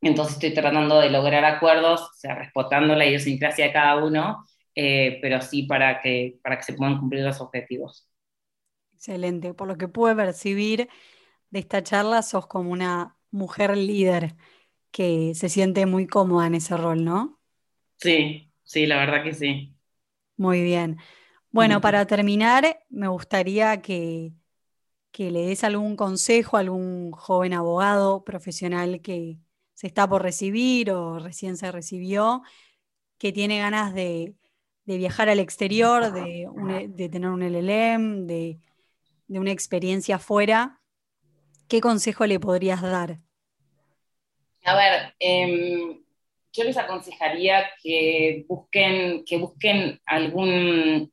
Entonces, 0.00 0.34
estoy 0.34 0.54
tratando 0.54 1.00
de 1.00 1.10
lograr 1.10 1.44
acuerdos, 1.44 2.00
o 2.02 2.14
sea, 2.14 2.34
respetando 2.34 2.94
la 2.94 3.06
idiosincrasia 3.06 3.66
de 3.66 3.72
cada 3.72 4.04
uno, 4.04 4.44
eh, 4.74 5.18
pero 5.22 5.40
sí 5.40 5.64
para 5.64 6.00
que, 6.00 6.38
para 6.42 6.56
que 6.56 6.64
se 6.64 6.74
puedan 6.74 6.98
cumplir 6.98 7.22
los 7.22 7.40
objetivos. 7.40 8.08
Excelente. 8.94 9.54
Por 9.54 9.68
lo 9.68 9.76
que 9.76 9.88
pude 9.88 10.14
percibir 10.14 10.88
de 11.50 11.58
esta 11.58 11.82
charla, 11.82 12.22
sos 12.22 12.46
como 12.46 12.70
una 12.70 13.13
mujer 13.34 13.76
líder 13.76 14.36
que 14.92 15.34
se 15.34 15.48
siente 15.48 15.86
muy 15.86 16.06
cómoda 16.06 16.46
en 16.46 16.54
ese 16.54 16.76
rol, 16.76 17.04
¿no? 17.04 17.40
Sí, 17.96 18.48
sí, 18.62 18.86
la 18.86 18.96
verdad 18.98 19.24
que 19.24 19.34
sí. 19.34 19.74
Muy 20.36 20.62
bien. 20.62 20.98
Bueno, 21.50 21.80
para 21.80 22.06
terminar, 22.06 22.80
me 22.90 23.08
gustaría 23.08 23.82
que, 23.82 24.32
que 25.10 25.30
le 25.30 25.46
des 25.46 25.64
algún 25.64 25.96
consejo 25.96 26.56
a 26.56 26.60
algún 26.60 27.10
joven 27.10 27.54
abogado 27.54 28.24
profesional 28.24 29.00
que 29.00 29.38
se 29.74 29.88
está 29.88 30.08
por 30.08 30.22
recibir 30.22 30.92
o 30.92 31.18
recién 31.18 31.56
se 31.56 31.72
recibió, 31.72 32.42
que 33.18 33.32
tiene 33.32 33.58
ganas 33.58 33.94
de, 33.94 34.34
viajar 34.84 35.28
al 35.28 35.40
exterior, 35.40 36.12
de, 36.12 36.48
de, 36.88 37.08
tener 37.08 37.30
un 37.30 37.42
LLM, 37.42 38.26
de, 38.26 38.60
de 39.26 39.38
una 39.40 39.50
experiencia 39.50 40.16
afuera, 40.16 40.80
¿qué 41.68 41.80
consejo 41.80 42.26
le 42.26 42.40
podrías 42.40 42.82
dar? 42.82 43.18
A 44.64 44.74
ver, 44.74 45.14
em, 45.18 46.00
yo 46.52 46.64
les 46.64 46.76
aconsejaría 46.76 47.66
que 47.82 48.44
busquen, 48.48 49.24
que 49.24 49.36
busquen 49.36 50.00
algún, 50.06 51.12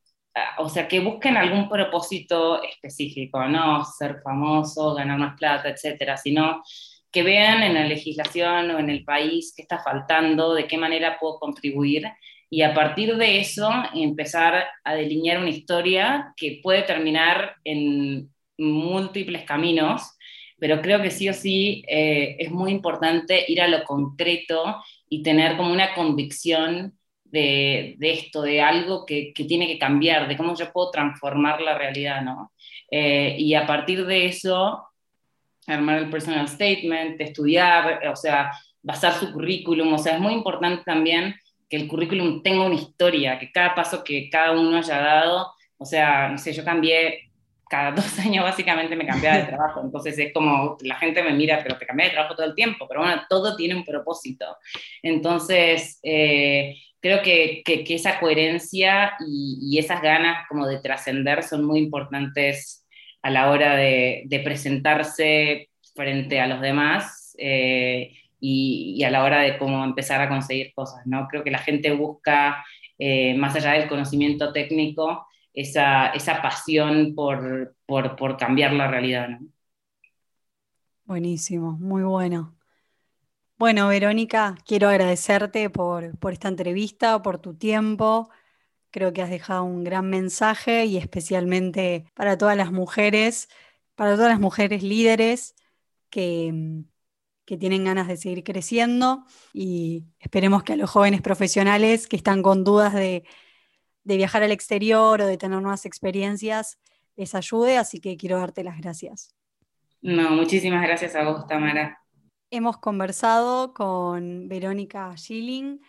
o 0.58 0.68
sea, 0.68 0.88
que 0.88 1.00
busquen 1.00 1.36
algún 1.36 1.68
propósito 1.68 2.62
específico, 2.62 3.44
no 3.46 3.84
ser 3.84 4.20
famoso, 4.22 4.94
ganar 4.94 5.18
más 5.18 5.36
plata, 5.36 5.68
etcétera, 5.68 6.16
sino 6.16 6.62
que 7.10 7.22
vean 7.22 7.62
en 7.62 7.74
la 7.74 7.84
legislación 7.84 8.70
o 8.70 8.78
en 8.78 8.88
el 8.88 9.04
país 9.04 9.52
qué 9.54 9.62
está 9.62 9.78
faltando, 9.78 10.54
de 10.54 10.66
qué 10.66 10.78
manera 10.78 11.18
puedo 11.20 11.38
contribuir 11.38 12.06
y 12.52 12.60
a 12.60 12.74
partir 12.74 13.16
de 13.16 13.40
eso 13.40 13.70
empezar 13.94 14.66
a 14.84 14.94
delinear 14.94 15.38
una 15.38 15.48
historia 15.48 16.34
que 16.36 16.60
puede 16.62 16.82
terminar 16.82 17.56
en 17.64 18.30
múltiples 18.58 19.44
caminos 19.44 20.02
pero 20.62 20.80
creo 20.80 21.02
que 21.02 21.10
sí 21.10 21.28
o 21.28 21.34
sí 21.34 21.84
eh, 21.88 22.36
es 22.38 22.52
muy 22.52 22.70
importante 22.70 23.44
ir 23.48 23.60
a 23.60 23.66
lo 23.66 23.82
concreto 23.82 24.80
y 25.08 25.20
tener 25.20 25.56
como 25.56 25.72
una 25.72 25.92
convicción 25.92 26.96
de, 27.24 27.96
de 27.98 28.12
esto, 28.12 28.42
de 28.42 28.60
algo 28.60 29.04
que, 29.04 29.32
que, 29.34 29.42
tiene 29.42 29.66
que 29.66 29.76
cambiar, 29.76 30.28
de 30.28 30.36
cómo 30.36 30.54
yo 30.54 30.70
puedo 30.72 30.92
transformar 30.92 31.60
la 31.60 31.76
realidad, 31.76 32.22
¿no? 32.22 32.52
Eh, 32.88 33.34
y 33.40 33.54
a 33.54 33.66
partir 33.66 34.06
de 34.06 34.26
eso, 34.26 34.86
armar 35.66 35.98
el 35.98 36.10
personal 36.10 36.46
statement, 36.46 37.20
estudiar, 37.20 38.06
o 38.06 38.14
sea, 38.14 38.52
basar 38.82 39.14
su 39.14 39.32
currículum, 39.32 39.92
o 39.92 39.98
sea, 39.98 40.14
es 40.14 40.20
muy 40.20 40.32
importante 40.32 40.84
también 40.84 41.34
que 41.68 41.76
el 41.76 41.88
currículum 41.88 42.40
tenga 42.40 42.66
una 42.66 42.76
historia, 42.76 43.36
que 43.36 43.50
cada 43.50 43.74
paso 43.74 44.04
que 44.04 44.30
cada 44.30 44.52
uno 44.52 44.76
haya 44.76 45.00
dado, 45.00 45.50
o 45.76 45.84
sea, 45.84 46.28
no 46.28 46.38
sé, 46.38 46.52
yo 46.52 46.64
cambié 46.64 47.31
cada 47.72 47.92
dos 47.92 48.18
años 48.18 48.44
básicamente 48.44 48.94
me 48.94 49.06
cambiaba 49.06 49.38
de 49.38 49.44
trabajo, 49.48 49.80
entonces 49.82 50.18
es 50.18 50.32
como 50.34 50.76
la 50.82 50.96
gente 50.96 51.22
me 51.22 51.32
mira, 51.32 51.60
pero 51.62 51.78
te 51.78 51.86
cambié 51.86 52.08
de 52.08 52.12
trabajo 52.12 52.36
todo 52.36 52.44
el 52.44 52.54
tiempo, 52.54 52.86
pero 52.86 53.00
bueno, 53.00 53.22
todo 53.30 53.56
tiene 53.56 53.74
un 53.74 53.84
propósito. 53.84 54.44
Entonces, 55.02 55.98
eh, 56.02 56.76
creo 57.00 57.22
que, 57.22 57.62
que, 57.64 57.82
esa 57.94 58.20
coherencia 58.20 59.14
y, 59.26 59.58
y, 59.62 59.78
esas 59.78 60.02
ganas 60.02 60.46
como 60.48 60.66
de 60.66 60.80
trascender 60.80 61.42
son 61.42 61.64
muy 61.64 61.78
importantes 61.78 62.86
a 63.22 63.30
la 63.30 63.50
hora 63.50 63.74
de, 63.74 64.24
de 64.26 64.40
presentarse 64.40 65.70
frente 65.94 66.40
a 66.40 66.46
los 66.48 66.60
demás 66.60 67.34
eh, 67.38 68.12
y, 68.38 68.96
y, 68.98 69.04
a 69.04 69.10
la 69.10 69.24
hora 69.24 69.40
de 69.40 69.56
cómo 69.56 69.82
empezar 69.82 70.20
a 70.20 70.28
conseguir 70.28 70.74
cosas, 70.74 71.06
¿no? 71.06 71.26
Creo 71.28 71.42
que 71.42 71.50
la 71.50 71.58
gente 71.58 71.90
busca, 71.92 72.62
eh, 72.98 73.32
más 73.34 73.56
allá 73.56 73.72
del 73.72 73.88
conocimiento 73.88 74.52
técnico, 74.52 75.26
esa, 75.54 76.08
esa 76.08 76.40
pasión 76.40 77.14
por, 77.14 77.74
por, 77.86 78.36
cambiar 78.36 78.72
la 78.72 78.88
realidad. 78.88 79.28
Buenísimo, 81.04 81.72
muy 81.72 82.02
bueno. 82.02 82.56
Bueno, 83.58 83.88
Verónica, 83.88 84.56
quiero 84.66 84.88
agradecerte 84.88 85.70
por, 85.70 86.18
por 86.18 86.32
esta 86.32 86.48
entrevista, 86.48 87.22
por 87.22 87.38
tu 87.38 87.54
tiempo. 87.54 88.30
Creo 88.90 89.12
que 89.12 89.22
has 89.22 89.30
dejado 89.30 89.64
un 89.64 89.84
gran 89.84 90.08
mensaje 90.10 90.86
y 90.86 90.96
especialmente 90.96 92.06
para 92.14 92.36
todas 92.38 92.56
las 92.56 92.72
mujeres, 92.72 93.48
para 93.94 94.16
todas 94.16 94.30
las 94.30 94.40
mujeres 94.40 94.82
líderes 94.82 95.54
que, 96.10 96.82
que 97.44 97.56
tienen 97.56 97.84
ganas 97.84 98.08
de 98.08 98.16
seguir 98.16 98.42
creciendo 98.42 99.24
y 99.52 100.04
esperemos 100.18 100.62
que 100.62 100.72
a 100.74 100.76
los 100.76 100.90
jóvenes 100.90 101.22
profesionales 101.22 102.06
que 102.08 102.16
están 102.16 102.42
con 102.42 102.64
dudas 102.64 102.94
de, 102.94 103.24
de 104.04 104.16
viajar 104.16 104.42
al 104.42 104.52
exterior 104.52 105.20
o 105.20 105.26
de 105.26 105.38
tener 105.38 105.60
nuevas 105.60 105.86
experiencias 105.86 106.78
les 107.16 107.34
ayude, 107.34 107.76
así 107.76 108.00
que 108.00 108.16
quiero 108.16 108.38
darte 108.38 108.64
las 108.64 108.78
gracias. 108.78 109.34
No, 110.00 110.30
muchísimas 110.30 110.82
gracias 110.82 111.14
a 111.14 111.24
vos, 111.24 111.46
Tamara. 111.46 111.98
Hemos 112.50 112.78
conversado 112.78 113.72
con 113.72 114.48
Verónica 114.48 115.16
Schilling, 115.16 115.80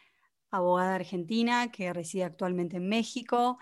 abogada 0.51 0.95
argentina 0.95 1.71
que 1.71 1.91
reside 1.91 2.23
actualmente 2.23 2.77
en 2.77 2.87
México, 2.87 3.57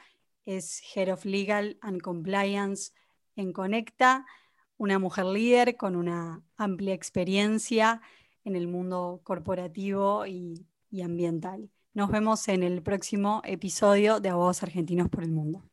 es 0.45 0.81
Head 0.95 1.13
of 1.13 1.25
Legal 1.25 1.77
and 1.81 2.01
Compliance 2.01 2.91
en 3.35 3.53
Conecta, 3.53 4.25
una 4.77 4.99
mujer 4.99 5.25
líder 5.25 5.77
con 5.77 5.95
una 5.95 6.43
amplia 6.57 6.93
experiencia 6.93 8.01
en 8.43 8.55
el 8.55 8.67
mundo 8.67 9.21
corporativo 9.23 10.25
y, 10.25 10.67
y 10.89 11.01
ambiental. 11.01 11.69
Nos 11.93 12.09
vemos 12.11 12.47
en 12.49 12.63
el 12.63 12.81
próximo 12.83 13.41
episodio 13.45 14.19
de 14.19 14.27
Abogados 14.29 14.61
Argentinos 14.63 15.07
por 15.09 15.23
el 15.23 15.31
Mundo. 15.31 15.63